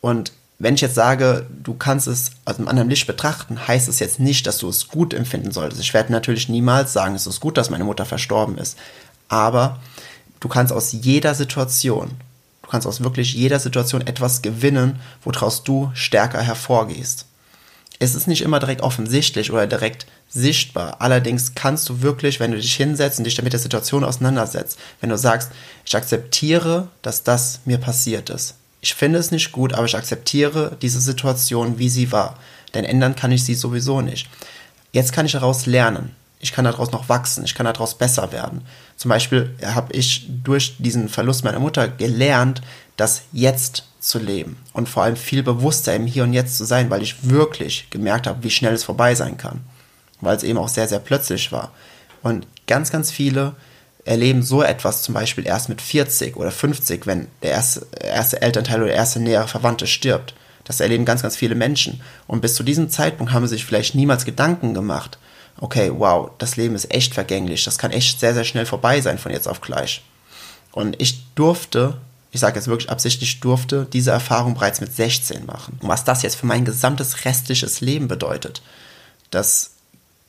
Und 0.00 0.32
wenn 0.58 0.74
ich 0.74 0.80
jetzt 0.80 0.94
sage, 0.94 1.46
du 1.50 1.74
kannst 1.74 2.06
es 2.06 2.30
aus 2.44 2.56
einem 2.56 2.68
anderen 2.68 2.88
Licht 2.88 3.08
betrachten, 3.08 3.66
heißt 3.66 3.88
es 3.88 3.98
jetzt 3.98 4.20
nicht, 4.20 4.46
dass 4.46 4.58
du 4.58 4.68
es 4.68 4.86
gut 4.86 5.12
empfinden 5.12 5.50
solltest. 5.50 5.82
Ich 5.82 5.92
werde 5.92 6.12
natürlich 6.12 6.48
niemals 6.48 6.92
sagen, 6.92 7.16
es 7.16 7.26
ist 7.26 7.40
gut, 7.40 7.56
dass 7.56 7.68
meine 7.68 7.84
Mutter 7.84 8.04
verstorben 8.04 8.58
ist. 8.58 8.78
Aber 9.28 9.80
du 10.38 10.48
kannst 10.48 10.72
aus 10.72 10.92
jeder 10.92 11.34
Situation, 11.34 12.12
du 12.62 12.68
kannst 12.70 12.86
aus 12.86 13.02
wirklich 13.02 13.34
jeder 13.34 13.58
Situation 13.58 14.06
etwas 14.06 14.40
gewinnen, 14.40 15.00
woraus 15.24 15.64
du 15.64 15.90
stärker 15.94 16.40
hervorgehst. 16.40 17.26
Es 18.02 18.16
ist 18.16 18.26
nicht 18.26 18.42
immer 18.42 18.58
direkt 18.58 18.80
offensichtlich 18.80 19.52
oder 19.52 19.68
direkt 19.68 20.06
sichtbar. 20.28 20.96
Allerdings 20.98 21.54
kannst 21.54 21.88
du 21.88 22.02
wirklich, 22.02 22.40
wenn 22.40 22.50
du 22.50 22.56
dich 22.56 22.74
hinsetzt 22.74 23.18
und 23.18 23.24
dich 23.24 23.36
damit 23.36 23.52
der 23.52 23.60
Situation 23.60 24.02
auseinandersetzt, 24.02 24.76
wenn 25.00 25.10
du 25.10 25.16
sagst, 25.16 25.52
ich 25.86 25.94
akzeptiere, 25.94 26.88
dass 27.02 27.22
das 27.22 27.60
mir 27.64 27.78
passiert 27.78 28.28
ist. 28.28 28.56
Ich 28.80 28.96
finde 28.96 29.20
es 29.20 29.30
nicht 29.30 29.52
gut, 29.52 29.72
aber 29.72 29.84
ich 29.84 29.94
akzeptiere 29.94 30.76
diese 30.82 31.00
Situation, 31.00 31.78
wie 31.78 31.88
sie 31.88 32.10
war. 32.10 32.40
Denn 32.74 32.84
ändern 32.84 33.14
kann 33.14 33.30
ich 33.30 33.44
sie 33.44 33.54
sowieso 33.54 34.00
nicht. 34.00 34.28
Jetzt 34.90 35.12
kann 35.12 35.26
ich 35.26 35.32
daraus 35.32 35.66
lernen. 35.66 36.10
Ich 36.42 36.52
kann 36.52 36.64
daraus 36.64 36.90
noch 36.90 37.08
wachsen. 37.08 37.44
Ich 37.44 37.54
kann 37.54 37.66
daraus 37.66 37.96
besser 37.96 38.32
werden. 38.32 38.62
Zum 38.96 39.08
Beispiel 39.08 39.54
habe 39.64 39.92
ich 39.92 40.26
durch 40.42 40.76
diesen 40.78 41.08
Verlust 41.08 41.44
meiner 41.44 41.60
Mutter 41.60 41.86
gelernt, 41.86 42.62
dass 42.96 43.22
jetzt 43.32 43.84
zu 44.00 44.18
leben 44.18 44.58
und 44.72 44.88
vor 44.88 45.04
allem 45.04 45.14
viel 45.14 45.44
bewusster 45.44 45.94
im 45.94 46.06
Hier 46.06 46.24
und 46.24 46.32
Jetzt 46.32 46.58
zu 46.58 46.64
sein, 46.64 46.90
weil 46.90 47.02
ich 47.02 47.28
wirklich 47.28 47.88
gemerkt 47.90 48.26
habe, 48.26 48.42
wie 48.42 48.50
schnell 48.50 48.74
es 48.74 48.82
vorbei 48.82 49.14
sein 49.14 49.36
kann, 49.36 49.60
weil 50.20 50.36
es 50.36 50.42
eben 50.42 50.58
auch 50.58 50.68
sehr, 50.68 50.88
sehr 50.88 50.98
plötzlich 50.98 51.52
war. 51.52 51.70
Und 52.22 52.48
ganz, 52.66 52.90
ganz 52.90 53.12
viele 53.12 53.54
erleben 54.04 54.42
so 54.42 54.64
etwas 54.64 55.02
zum 55.02 55.14
Beispiel 55.14 55.46
erst 55.46 55.68
mit 55.68 55.80
40 55.80 56.36
oder 56.36 56.50
50, 56.50 57.06
wenn 57.06 57.28
der 57.42 57.52
erste, 57.52 57.86
erste 58.00 58.42
Elternteil 58.42 58.80
oder 58.80 58.88
der 58.88 58.96
erste 58.96 59.20
nähere 59.20 59.46
Verwandte 59.46 59.86
stirbt. 59.86 60.34
Das 60.64 60.80
erleben 60.80 61.04
ganz, 61.04 61.22
ganz 61.22 61.36
viele 61.36 61.54
Menschen. 61.54 62.00
Und 62.26 62.40
bis 62.40 62.54
zu 62.54 62.64
diesem 62.64 62.90
Zeitpunkt 62.90 63.32
haben 63.32 63.46
sie 63.46 63.54
sich 63.54 63.64
vielleicht 63.64 63.94
niemals 63.94 64.24
Gedanken 64.24 64.74
gemacht, 64.74 65.18
okay, 65.58 65.90
wow, 65.94 66.30
das 66.38 66.56
Leben 66.56 66.74
ist 66.74 66.92
echt 66.92 67.14
vergänglich, 67.14 67.64
das 67.64 67.78
kann 67.78 67.90
echt 67.90 68.20
sehr, 68.20 68.34
sehr 68.34 68.44
schnell 68.44 68.66
vorbei 68.66 69.00
sein 69.00 69.18
von 69.18 69.32
jetzt 69.32 69.48
auf 69.48 69.60
gleich. 69.60 70.02
Und 70.72 71.00
ich 71.00 71.32
durfte, 71.34 71.98
ich 72.30 72.40
sage 72.40 72.56
jetzt 72.56 72.68
wirklich 72.68 72.90
absichtlich, 72.90 73.40
durfte 73.40 73.86
diese 73.92 74.10
Erfahrung 74.10 74.54
bereits 74.54 74.80
mit 74.80 74.94
16 74.94 75.44
machen. 75.46 75.78
Und 75.80 75.88
was 75.88 76.04
das 76.04 76.22
jetzt 76.22 76.36
für 76.36 76.46
mein 76.46 76.64
gesamtes 76.64 77.24
restliches 77.24 77.80
Leben 77.80 78.08
bedeutet, 78.08 78.62
das 79.30 79.71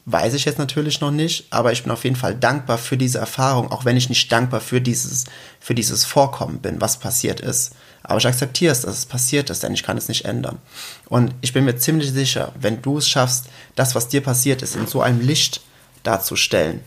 weiß 0.06 0.34
ich 0.34 0.46
jetzt 0.46 0.60
natürlich 0.60 1.00
noch 1.00 1.12
nicht, 1.12 1.48
aber 1.50 1.72
ich 1.72 1.84
bin 1.84 1.92
auf 1.92 2.04
jeden 2.04 2.16
Fall 2.16 2.36
dankbar 2.36 2.78
für 2.78 2.98
diese 2.98 3.20
Erfahrung, 3.20 3.72
auch 3.72 3.86
wenn 3.86 3.96
ich 3.96 4.10
nicht 4.10 4.32
dankbar 4.32 4.60
für 4.60 4.82
dieses, 4.82 5.26
für 5.60 5.76
dieses 5.76 6.04
Vorkommen 6.04 6.60
bin, 6.60 6.82
was 6.82 6.98
passiert 6.98 7.40
ist. 7.40 7.74
Aber 8.04 8.18
ich 8.18 8.28
akzeptiere 8.28 8.74
es, 8.74 8.82
dass 8.82 8.98
es 8.98 9.06
passiert 9.06 9.50
ist, 9.50 9.64
denn 9.64 9.74
ich 9.74 9.84
kann 9.84 9.98
es 9.98 10.10
nicht 10.10 10.26
ändern. 10.26 10.60
Und 11.08 11.34
ich 11.40 11.54
bin 11.54 11.64
mir 11.64 11.78
ziemlich 11.78 12.12
sicher, 12.12 12.52
wenn 12.60 12.82
du 12.82 12.98
es 12.98 13.08
schaffst, 13.08 13.46
das, 13.76 13.96
was 13.96 14.10
dir 14.10 14.22
passiert 14.22 14.62
ist, 14.62 14.76
in 14.76 14.88
so 14.88 15.02
einem 15.02 15.22
Licht 15.22 15.62
darzustellen, 16.04 16.82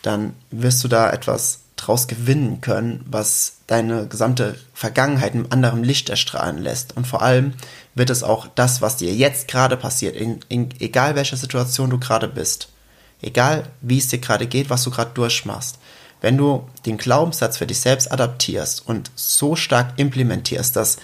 dann 0.00 0.34
wirst 0.50 0.82
du 0.82 0.88
da 0.88 1.10
etwas 1.10 1.60
draus 1.76 2.06
gewinnen 2.06 2.62
können, 2.62 3.04
was 3.06 3.56
deine 3.66 4.06
gesamte 4.06 4.58
Vergangenheit 4.72 5.34
in 5.34 5.52
anderem 5.52 5.82
Licht 5.82 6.08
erstrahlen 6.08 6.58
lässt. 6.58 6.96
Und 6.96 7.06
vor 7.06 7.20
allem 7.20 7.54
wird 7.94 8.10
es 8.10 8.22
auch 8.22 8.48
das, 8.54 8.82
was 8.82 8.96
dir 8.96 9.14
jetzt 9.14 9.48
gerade 9.48 9.76
passiert, 9.76 10.16
in, 10.16 10.40
in, 10.48 10.68
egal 10.80 11.14
welcher 11.14 11.36
Situation 11.36 11.90
du 11.90 11.98
gerade 11.98 12.28
bist, 12.28 12.68
egal 13.22 13.64
wie 13.80 13.98
es 13.98 14.08
dir 14.08 14.18
gerade 14.18 14.46
geht, 14.46 14.70
was 14.70 14.82
du 14.84 14.90
gerade 14.90 15.12
durchmachst, 15.14 15.78
wenn 16.20 16.36
du 16.36 16.68
den 16.86 16.96
Glaubenssatz 16.96 17.58
für 17.58 17.66
dich 17.66 17.80
selbst 17.80 18.10
adaptierst 18.10 18.86
und 18.86 19.10
so 19.14 19.56
stark 19.56 19.92
implementierst, 19.98 20.74
dass 20.74 20.96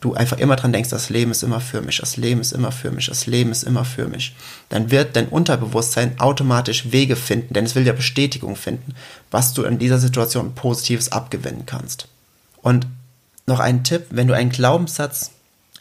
du 0.00 0.14
einfach 0.14 0.38
immer 0.38 0.56
dran 0.56 0.72
denkst, 0.72 0.90
das 0.90 1.08
Leben 1.08 1.30
ist 1.30 1.42
immer 1.42 1.60
für 1.60 1.80
mich, 1.80 1.98
das 1.98 2.16
Leben 2.16 2.40
ist 2.40 2.52
immer 2.52 2.70
für 2.70 2.90
mich, 2.90 3.06
das 3.06 3.26
Leben 3.26 3.50
ist 3.50 3.62
immer 3.62 3.84
für 3.84 4.06
mich, 4.06 4.36
dann 4.68 4.90
wird 4.90 5.16
dein 5.16 5.28
Unterbewusstsein 5.28 6.20
automatisch 6.20 6.92
Wege 6.92 7.16
finden, 7.16 7.54
denn 7.54 7.64
es 7.64 7.74
will 7.74 7.86
ja 7.86 7.92
Bestätigung 7.92 8.56
finden, 8.56 8.94
was 9.30 9.54
du 9.54 9.62
in 9.64 9.78
dieser 9.78 9.98
Situation 9.98 10.54
Positives 10.54 11.10
abgewinnen 11.10 11.64
kannst. 11.66 12.08
Und 12.60 12.86
noch 13.46 13.60
ein 13.60 13.84
Tipp, 13.84 14.06
wenn 14.10 14.28
du 14.28 14.34
einen 14.34 14.50
Glaubenssatz 14.50 15.30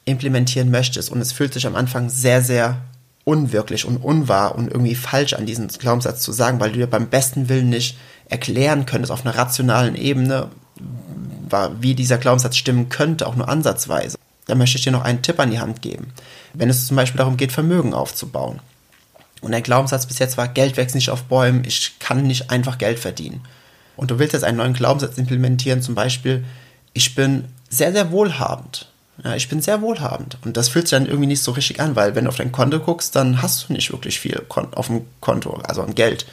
implementieren 0.05 0.71
möchtest 0.71 1.11
und 1.11 1.19
es 1.19 1.31
fühlt 1.31 1.53
sich 1.53 1.67
am 1.67 1.75
Anfang 1.75 2.09
sehr, 2.09 2.41
sehr 2.41 2.77
unwirklich 3.23 3.85
und 3.85 3.97
unwahr 3.97 4.55
und 4.55 4.71
irgendwie 4.71 4.95
falsch 4.95 5.33
an 5.33 5.47
diesen 5.47 5.67
Glaubenssatz 5.67 6.21
zu 6.21 6.31
sagen, 6.31 6.59
weil 6.59 6.71
du 6.71 6.77
dir 6.77 6.87
beim 6.87 7.09
besten 7.09 7.49
Willen 7.49 7.69
nicht 7.69 7.97
erklären 8.29 8.85
könntest 8.85 9.11
auf 9.11 9.25
einer 9.25 9.35
rationalen 9.35 9.95
Ebene, 9.95 10.49
wie 11.79 11.95
dieser 11.95 12.17
Glaubenssatz 12.17 12.55
stimmen 12.55 12.89
könnte, 12.89 13.27
auch 13.27 13.35
nur 13.35 13.49
ansatzweise. 13.49 14.17
Da 14.45 14.55
möchte 14.55 14.77
ich 14.77 14.83
dir 14.83 14.91
noch 14.91 15.03
einen 15.03 15.23
Tipp 15.23 15.39
an 15.39 15.49
die 15.51 15.59
Hand 15.59 15.81
geben. 15.81 16.11
Wenn 16.53 16.69
es 16.69 16.85
zum 16.85 16.97
Beispiel 16.97 17.17
darum 17.17 17.37
geht, 17.37 17.51
Vermögen 17.51 17.93
aufzubauen. 17.93 18.59
Und 19.41 19.51
der 19.51 19.61
Glaubenssatz 19.61 20.05
bis 20.05 20.19
jetzt 20.19 20.37
war, 20.37 20.47
Geld 20.47 20.77
wächst 20.77 20.95
nicht 20.95 21.09
auf 21.09 21.23
Bäumen, 21.23 21.63
ich 21.65 21.97
kann 21.99 22.27
nicht 22.27 22.51
einfach 22.51 22.77
Geld 22.77 22.99
verdienen. 22.99 23.41
Und 23.95 24.11
du 24.11 24.19
willst 24.19 24.33
jetzt 24.33 24.43
einen 24.43 24.57
neuen 24.57 24.73
Glaubenssatz 24.73 25.17
implementieren, 25.17 25.81
zum 25.81 25.95
Beispiel, 25.95 26.43
ich 26.93 27.15
bin 27.15 27.45
sehr, 27.69 27.91
sehr 27.91 28.11
wohlhabend. 28.11 28.91
Ja, 29.23 29.35
ich 29.35 29.47
bin 29.47 29.61
sehr 29.61 29.81
wohlhabend. 29.81 30.37
Und 30.43 30.57
das 30.57 30.69
fühlt 30.69 30.87
sich 30.87 30.97
dann 30.97 31.07
irgendwie 31.07 31.27
nicht 31.27 31.41
so 31.41 31.51
richtig 31.51 31.79
an, 31.79 31.95
weil 31.95 32.15
wenn 32.15 32.25
du 32.25 32.29
auf 32.29 32.37
dein 32.37 32.51
Konto 32.51 32.79
guckst, 32.79 33.15
dann 33.15 33.41
hast 33.41 33.69
du 33.69 33.73
nicht 33.73 33.91
wirklich 33.91 34.19
viel 34.19 34.41
auf 34.49 34.87
dem 34.87 35.05
Konto, 35.21 35.51
also 35.63 35.81
an 35.81 35.95
Geld. 35.95 36.25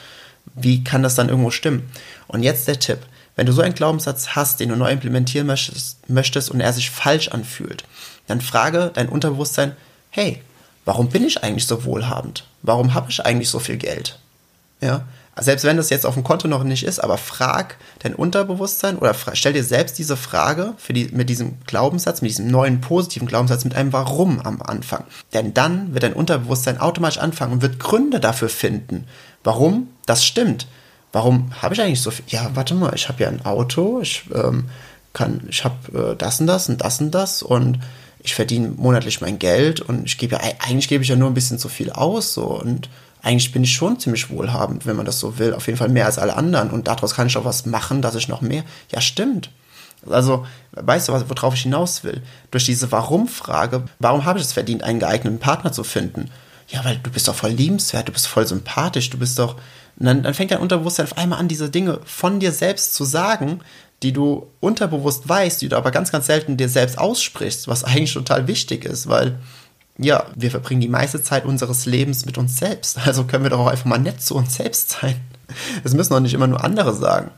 Wie 0.55 0.83
kann 0.83 1.03
das 1.03 1.15
dann 1.15 1.29
irgendwo 1.29 1.51
stimmen? 1.51 1.89
Und 2.27 2.43
jetzt 2.43 2.67
der 2.67 2.79
Tipp. 2.79 2.99
Wenn 3.35 3.45
du 3.45 3.53
so 3.53 3.61
einen 3.61 3.73
Glaubenssatz 3.73 4.29
hast, 4.29 4.59
den 4.59 4.69
du 4.69 4.75
neu 4.75 4.91
implementieren 4.91 5.47
möchtest, 5.47 6.51
und 6.51 6.59
er 6.59 6.73
sich 6.73 6.91
falsch 6.91 7.29
anfühlt, 7.29 7.83
dann 8.27 8.41
frage 8.41 8.91
dein 8.93 9.09
Unterbewusstsein, 9.09 9.75
hey, 10.09 10.41
warum 10.85 11.09
bin 11.09 11.25
ich 11.25 11.43
eigentlich 11.43 11.65
so 11.65 11.85
wohlhabend? 11.85 12.45
Warum 12.61 12.93
habe 12.93 13.09
ich 13.09 13.25
eigentlich 13.25 13.49
so 13.49 13.59
viel 13.59 13.77
Geld? 13.77 14.19
Ja, 14.81 15.05
selbst 15.39 15.65
wenn 15.65 15.77
das 15.77 15.89
jetzt 15.89 16.05
auf 16.05 16.13
dem 16.13 16.23
Konto 16.23 16.47
noch 16.47 16.63
nicht 16.63 16.83
ist, 16.83 16.99
aber 16.99 17.17
frag 17.17 17.77
dein 17.99 18.13
Unterbewusstsein 18.13 18.97
oder 18.97 19.15
stell 19.33 19.53
dir 19.53 19.63
selbst 19.63 19.97
diese 19.97 20.15
Frage 20.15 20.73
für 20.77 20.93
die, 20.93 21.09
mit 21.11 21.29
diesem 21.29 21.57
Glaubenssatz, 21.65 22.21
mit 22.21 22.29
diesem 22.29 22.47
neuen 22.47 22.81
positiven 22.81 23.27
Glaubenssatz, 23.27 23.63
mit 23.63 23.75
einem 23.75 23.93
Warum 23.93 24.39
am 24.41 24.61
Anfang. 24.61 25.05
Denn 25.33 25.53
dann 25.53 25.93
wird 25.93 26.03
dein 26.03 26.13
Unterbewusstsein 26.13 26.79
automatisch 26.79 27.17
anfangen 27.17 27.53
und 27.53 27.61
wird 27.63 27.79
Gründe 27.79 28.19
dafür 28.19 28.49
finden, 28.49 29.05
warum 29.43 29.87
das 30.05 30.23
stimmt. 30.23 30.67
Warum 31.11 31.51
habe 31.61 31.73
ich 31.73 31.81
eigentlich 31.81 32.01
so 32.01 32.11
viel? 32.11 32.25
Ja, 32.27 32.51
warte 32.53 32.75
mal, 32.75 32.93
ich 32.95 33.09
habe 33.09 33.23
ja 33.23 33.29
ein 33.29 33.45
Auto, 33.45 34.01
ich 34.01 34.23
ähm, 34.33 34.65
kann, 35.13 35.41
ich 35.49 35.63
habe 35.63 36.11
äh, 36.11 36.15
das 36.15 36.39
und 36.39 36.47
das 36.47 36.69
und 36.69 36.81
das 36.81 37.01
und 37.01 37.11
das 37.11 37.43
und 37.43 37.79
ich 38.19 38.35
verdiene 38.35 38.69
monatlich 38.69 39.21
mein 39.21 39.37
Geld 39.37 39.81
und 39.81 40.05
ich 40.05 40.17
gebe 40.17 40.35
ja, 40.35 40.41
eigentlich 40.59 40.87
gebe 40.87 41.03
ich 41.03 41.09
ja 41.09 41.15
nur 41.15 41.29
ein 41.29 41.33
bisschen 41.33 41.59
zu 41.59 41.69
viel 41.69 41.91
aus 41.91 42.33
so 42.33 42.45
und 42.45 42.89
eigentlich 43.23 43.53
bin 43.53 43.63
ich 43.63 43.73
schon 43.73 43.99
ziemlich 43.99 44.29
wohlhabend, 44.29 44.85
wenn 44.85 44.97
man 44.97 45.05
das 45.05 45.19
so 45.19 45.39
will. 45.39 45.53
Auf 45.53 45.67
jeden 45.67 45.79
Fall 45.79 45.87
mehr 45.87 46.05
als 46.05 46.19
alle 46.19 46.35
anderen. 46.35 46.69
Und 46.69 46.87
daraus 46.87 47.15
kann 47.15 47.27
ich 47.27 47.37
auch 47.37 47.45
was 47.45 47.65
machen, 47.65 48.01
dass 48.01 48.15
ich 48.15 48.27
noch 48.27 48.41
mehr. 48.41 48.63
Ja, 48.91 48.99
stimmt. 48.99 49.49
Also, 50.09 50.45
weißt 50.73 51.07
du, 51.07 51.13
worauf 51.13 51.53
ich 51.53 51.61
hinaus 51.61 52.03
will? 52.03 52.21
Durch 52.51 52.65
diese 52.65 52.91
Warum-Frage, 52.91 53.85
warum 53.99 54.25
habe 54.25 54.39
ich 54.39 54.45
es 54.45 54.51
verdient, 54.51 54.83
einen 54.83 54.99
geeigneten 54.99 55.39
Partner 55.39 55.71
zu 55.71 55.85
finden? 55.85 56.29
Ja, 56.67 56.83
weil 56.83 56.97
du 56.97 57.09
bist 57.09 57.29
doch 57.29 57.35
voll 57.35 57.51
liebenswert, 57.51 58.09
du 58.09 58.11
bist 58.11 58.27
voll 58.27 58.45
sympathisch, 58.45 59.09
du 59.09 59.17
bist 59.17 59.39
doch. 59.39 59.55
Und 59.97 60.05
dann, 60.05 60.23
dann 60.23 60.33
fängt 60.33 60.51
dein 60.51 60.59
Unterbewusstsein 60.59 61.05
auf 61.05 61.17
einmal 61.17 61.39
an, 61.39 61.47
diese 61.47 61.69
Dinge 61.69 62.01
von 62.03 62.41
dir 62.41 62.51
selbst 62.51 62.93
zu 62.93 63.05
sagen, 63.05 63.61
die 64.01 64.11
du 64.11 64.47
unterbewusst 64.59 65.29
weißt, 65.29 65.61
die 65.61 65.69
du 65.69 65.77
aber 65.77 65.91
ganz, 65.91 66.11
ganz 66.11 66.25
selten 66.25 66.57
dir 66.57 66.67
selbst 66.67 66.97
aussprichst, 66.97 67.69
was 67.69 67.83
eigentlich 67.85 68.13
total 68.13 68.47
wichtig 68.47 68.83
ist, 68.83 69.07
weil 69.07 69.39
ja, 69.97 70.25
wir 70.35 70.51
verbringen 70.51 70.81
die 70.81 70.87
meiste 70.87 71.21
Zeit 71.21 71.45
unseres 71.45 71.85
Lebens 71.85 72.25
mit 72.25 72.37
uns 72.37 72.57
selbst. 72.57 72.97
Also 73.05 73.25
können 73.25 73.43
wir 73.43 73.49
doch 73.49 73.59
auch 73.59 73.67
einfach 73.67 73.85
mal 73.85 73.99
nett 73.99 74.21
zu 74.21 74.35
uns 74.35 74.55
selbst 74.55 74.97
sein. 75.01 75.15
Das 75.83 75.93
müssen 75.93 76.13
doch 76.13 76.19
nicht 76.19 76.33
immer 76.33 76.47
nur 76.47 76.63
andere 76.63 76.93
sagen. 76.95 77.31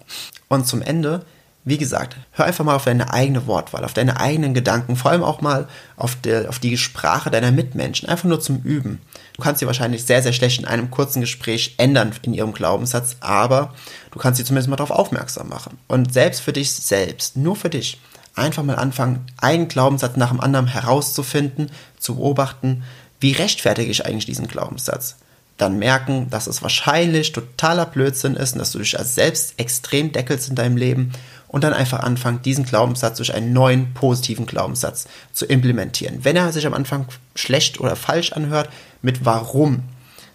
Und 0.47 0.65
zum 0.67 0.81
Ende, 0.81 1.25
wie 1.65 1.77
gesagt, 1.77 2.15
hör 2.31 2.45
einfach 2.45 2.63
mal 2.63 2.75
auf 2.75 2.85
deine 2.85 3.11
eigene 3.11 3.47
Wortwahl, 3.47 3.83
auf 3.83 3.93
deine 3.93 4.19
eigenen 4.19 4.53
Gedanken, 4.53 4.95
vor 4.95 5.11
allem 5.11 5.23
auch 5.23 5.41
mal 5.41 5.67
auf, 5.97 6.15
der, 6.15 6.47
auf 6.47 6.59
die 6.59 6.77
Sprache 6.77 7.29
deiner 7.29 7.51
Mitmenschen, 7.51 8.07
einfach 8.07 8.29
nur 8.29 8.39
zum 8.39 8.61
Üben. 8.61 9.01
Du 9.33 9.41
kannst 9.41 9.59
sie 9.59 9.67
wahrscheinlich 9.67 10.05
sehr, 10.05 10.21
sehr 10.21 10.33
schlecht 10.33 10.59
in 10.59 10.65
einem 10.65 10.91
kurzen 10.91 11.21
Gespräch 11.21 11.75
ändern 11.77 12.13
in 12.21 12.33
ihrem 12.33 12.53
Glaubenssatz, 12.53 13.17
aber 13.19 13.73
du 14.11 14.19
kannst 14.19 14.37
sie 14.37 14.45
zumindest 14.45 14.69
mal 14.69 14.77
darauf 14.77 14.91
aufmerksam 14.91 15.49
machen. 15.49 15.77
Und 15.87 16.13
selbst 16.13 16.39
für 16.41 16.53
dich 16.53 16.71
selbst, 16.71 17.35
nur 17.35 17.55
für 17.55 17.69
dich, 17.69 17.99
einfach 18.35 18.63
mal 18.63 18.75
anfangen, 18.75 19.25
einen 19.37 19.67
Glaubenssatz 19.67 20.17
nach 20.17 20.29
dem 20.29 20.41
anderen 20.41 20.67
herauszufinden, 20.67 21.71
zu 22.05 22.15
beobachten, 22.15 22.83
wie 23.19 23.33
rechtfertige 23.33 23.91
ich 23.91 24.05
eigentlich 24.05 24.25
diesen 24.25 24.47
Glaubenssatz. 24.47 25.17
Dann 25.57 25.79
merken, 25.79 26.29
dass 26.29 26.47
es 26.47 26.61
wahrscheinlich 26.61 27.31
totaler 27.31 27.85
Blödsinn 27.85 28.35
ist 28.35 28.53
und 28.53 28.59
dass 28.59 28.71
du 28.71 28.79
dich 28.79 28.99
als 28.99 29.15
selbst 29.15 29.53
extrem 29.57 30.11
deckelst 30.11 30.49
in 30.49 30.55
deinem 30.55 30.75
Leben 30.75 31.13
und 31.47 31.63
dann 31.63 31.73
einfach 31.73 32.01
anfangen, 32.01 32.41
diesen 32.41 32.65
Glaubenssatz 32.65 33.17
durch 33.17 33.33
einen 33.33 33.53
neuen 33.53 33.93
positiven 33.93 34.45
Glaubenssatz 34.45 35.07
zu 35.31 35.45
implementieren. 35.45 36.23
Wenn 36.23 36.35
er 36.35 36.51
sich 36.51 36.67
am 36.67 36.73
Anfang 36.73 37.07
schlecht 37.35 37.79
oder 37.79 37.95
falsch 37.95 38.33
anhört, 38.33 38.69
mit 39.01 39.23
Warum. 39.23 39.83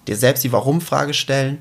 Dir 0.09 0.17
selbst 0.17 0.45
die 0.45 0.53
Warum-Frage 0.53 1.13
stellen 1.13 1.59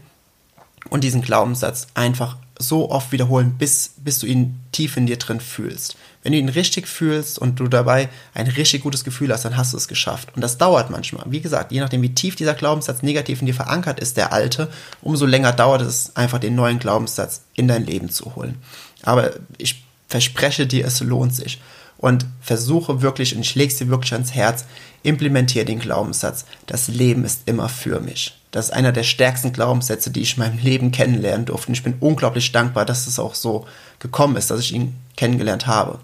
und 0.89 1.03
diesen 1.03 1.21
Glaubenssatz 1.21 1.87
einfach 1.93 2.37
so 2.57 2.89
oft 2.89 3.11
wiederholen, 3.11 3.55
bis, 3.57 3.91
bis 3.97 4.19
du 4.19 4.27
ihn 4.27 4.59
tief 4.71 4.95
in 4.95 5.07
dir 5.07 5.17
drin 5.17 5.41
fühlst. 5.41 5.97
Wenn 6.21 6.34
du 6.34 6.38
ihn 6.38 6.49
richtig 6.49 6.88
fühlst 6.88 7.39
und 7.39 7.60
du 7.60 7.67
dabei 7.67 8.10
ein 8.34 8.47
richtig 8.47 8.84
gutes 8.84 9.05
Gefühl 9.05 9.32
hast, 9.32 9.45
dann 9.45 9.55
hast 9.55 9.71
du 9.71 9.77
es 9.77 9.88
geschafft. 9.88 10.29
Und 10.36 10.41
das 10.41 10.58
dauert 10.58 10.89
manchmal. 10.89 11.25
Wie 11.29 11.39
gesagt, 11.39 11.71
je 11.71 11.79
nachdem, 11.79 12.01
wie 12.01 12.13
tief 12.13 12.36
dieser 12.36 12.55
Glaubenssatz 12.55 13.03
negativ 13.03 13.39
in 13.39 13.45
dir 13.45 13.53
verankert 13.53 13.99
ist, 13.99 14.17
der 14.17 14.34
alte, 14.34 14.69
umso 15.01 15.25
länger 15.25 15.53
dauert 15.53 15.82
es 15.82 16.15
einfach, 16.17 16.39
den 16.39 16.55
neuen 16.55 16.79
Glaubenssatz 16.79 17.43
in 17.55 17.69
dein 17.69 17.86
Leben 17.86 18.10
zu 18.10 18.36
holen. 18.36 18.58
Aber 19.03 19.32
ich 19.58 19.84
verspreche 20.08 20.67
dir, 20.67 20.86
es 20.86 20.99
lohnt 20.99 21.34
sich. 21.34 21.62
Und 21.97 22.25
versuche 22.41 23.01
wirklich, 23.01 23.36
und 23.36 23.41
ich 23.41 23.55
lege 23.55 23.71
es 23.71 23.77
dir 23.77 23.89
wirklich 23.89 24.13
ans 24.13 24.34
Herz, 24.34 24.65
implementiere 25.03 25.65
den 25.65 25.79
Glaubenssatz, 25.79 26.45
das 26.65 26.88
Leben 26.88 27.25
ist 27.25 27.41
immer 27.45 27.69
für 27.69 27.99
mich. 27.99 28.38
Das 28.51 28.65
ist 28.65 28.71
einer 28.71 28.91
der 28.91 29.03
stärksten 29.03 29.53
Glaubenssätze, 29.53 30.10
die 30.10 30.21
ich 30.21 30.36
in 30.36 30.43
meinem 30.43 30.60
Leben 30.60 30.91
kennenlernen 30.91 31.45
durfte. 31.45 31.67
Und 31.67 31.75
ich 31.75 31.84
bin 31.84 31.95
unglaublich 31.99 32.51
dankbar, 32.51 32.86
dass 32.86 33.05
es 33.05 33.19
auch 33.19 33.36
so 33.36 33.67
gekommen 33.99 34.38
ist, 34.38 34.49
dass 34.49 34.62
ich 34.62 34.73
ihn 34.73 34.95
kennengelernt 35.17 35.67
habe. 35.67 35.99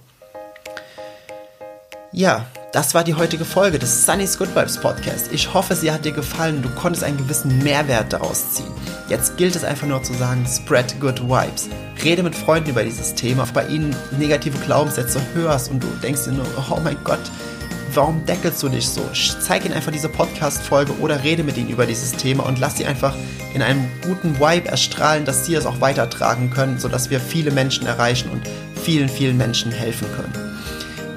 Ja, 2.18 2.46
das 2.72 2.94
war 2.94 3.04
die 3.04 3.16
heutige 3.16 3.44
Folge 3.44 3.78
des 3.78 4.06
Sunny's 4.06 4.38
Good 4.38 4.56
Vibes 4.56 4.78
Podcast. 4.78 5.34
Ich 5.34 5.54
hoffe, 5.54 5.76
sie 5.76 5.92
hat 5.92 6.06
dir 6.06 6.14
gefallen 6.14 6.56
und 6.56 6.62
du 6.62 6.70
konntest 6.70 7.04
einen 7.04 7.18
gewissen 7.18 7.58
Mehrwert 7.58 8.14
daraus 8.14 8.54
ziehen. 8.54 8.72
Jetzt 9.10 9.36
gilt 9.36 9.54
es 9.54 9.66
einfach 9.66 9.86
nur 9.86 10.02
zu 10.02 10.14
sagen, 10.14 10.48
spread 10.48 10.98
good 11.02 11.22
vibes. 11.22 11.68
Rede 12.06 12.24
mit 12.24 12.34
Freunden 12.34 12.70
über 12.70 12.86
dieses 12.86 13.16
Thema, 13.16 13.44
ob 13.44 13.52
bei 13.52 13.68
ihnen 13.68 13.94
negative 14.18 14.58
Glaubenssätze 14.60 15.20
hörst 15.34 15.70
und 15.70 15.84
du 15.84 15.88
denkst 16.02 16.24
dir 16.24 16.32
nur, 16.32 16.46
oh 16.72 16.80
mein 16.82 16.96
Gott, 17.04 17.20
warum 17.94 18.26
deckelst 18.26 18.64
du 18.64 18.70
dich 18.70 18.88
so? 18.88 19.02
Zeig 19.42 19.66
ihnen 19.66 19.74
einfach 19.74 19.92
diese 19.92 20.08
Podcast-Folge 20.08 20.98
oder 21.02 21.22
rede 21.22 21.44
mit 21.44 21.58
ihnen 21.58 21.70
über 21.70 21.86
dieses 21.86 22.14
Thema 22.14 22.46
und 22.46 22.60
lass 22.60 22.78
sie 22.78 22.86
einfach 22.86 23.14
in 23.54 23.62
einem 23.62 23.90
guten 24.06 24.40
Vibe 24.40 24.70
erstrahlen, 24.70 25.26
dass 25.26 25.46
sie 25.46 25.56
es 25.56 25.66
auch 25.66 25.82
weitertragen 25.82 26.50
können, 26.50 26.80
sodass 26.80 27.10
wir 27.10 27.20
viele 27.20 27.52
Menschen 27.52 27.86
erreichen 27.86 28.30
und 28.30 28.44
vielen, 28.82 29.10
vielen 29.10 29.36
Menschen 29.36 29.74
helfen 29.74 30.08
können. 30.16 30.45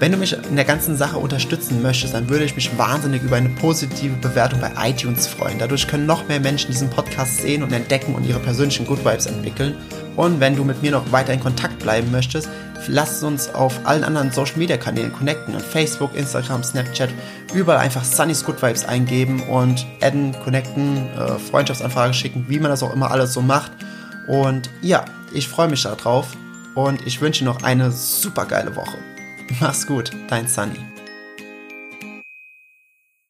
Wenn 0.00 0.12
du 0.12 0.18
mich 0.18 0.32
in 0.32 0.54
der 0.54 0.64
ganzen 0.64 0.96
Sache 0.96 1.18
unterstützen 1.18 1.82
möchtest, 1.82 2.14
dann 2.14 2.28
würde 2.28 2.44
ich 2.44 2.54
mich 2.54 2.78
wahnsinnig 2.78 3.20
über 3.24 3.34
eine 3.34 3.48
positive 3.48 4.14
Bewertung 4.14 4.60
bei 4.60 4.70
iTunes 4.88 5.26
freuen. 5.26 5.58
Dadurch 5.58 5.88
können 5.88 6.06
noch 6.06 6.28
mehr 6.28 6.38
Menschen 6.38 6.70
diesen 6.70 6.88
Podcast 6.88 7.38
sehen 7.38 7.64
und 7.64 7.72
entdecken 7.72 8.14
und 8.14 8.24
ihre 8.24 8.38
persönlichen 8.38 8.86
Good 8.86 9.04
Vibes 9.04 9.26
entwickeln. 9.26 9.74
Und 10.14 10.38
wenn 10.38 10.54
du 10.54 10.62
mit 10.62 10.82
mir 10.82 10.92
noch 10.92 11.10
weiter 11.10 11.32
in 11.32 11.40
Kontakt 11.40 11.80
bleiben 11.80 12.12
möchtest, 12.12 12.48
lass 12.86 13.24
uns 13.24 13.52
auf 13.52 13.80
allen 13.86 14.04
anderen 14.04 14.30
Social 14.30 14.58
Media 14.58 14.76
Kanälen 14.76 15.12
connecten. 15.12 15.56
An 15.56 15.60
Facebook, 15.60 16.14
Instagram, 16.14 16.62
Snapchat, 16.62 17.10
überall 17.52 17.78
einfach 17.78 18.04
Sunny's 18.04 18.44
Good 18.44 18.62
Vibes 18.62 18.84
eingeben 18.84 19.42
und 19.48 19.84
adden, 20.00 20.32
connecten, 20.44 21.08
äh, 21.18 21.40
Freundschaftsanfrage 21.40 22.14
schicken, 22.14 22.44
wie 22.46 22.60
man 22.60 22.70
das 22.70 22.84
auch 22.84 22.94
immer 22.94 23.10
alles 23.10 23.32
so 23.32 23.42
macht. 23.42 23.72
Und 24.28 24.70
ja, 24.80 25.04
ich 25.32 25.48
freue 25.48 25.66
mich 25.66 25.82
darauf 25.82 26.36
und 26.76 27.04
ich 27.04 27.20
wünsche 27.20 27.44
noch 27.44 27.64
eine 27.64 27.90
super 27.90 28.46
geile 28.46 28.76
Woche. 28.76 28.96
Mach's 29.60 29.86
gut, 29.86 30.10
dein 30.28 30.46
Sunny. 30.46 30.84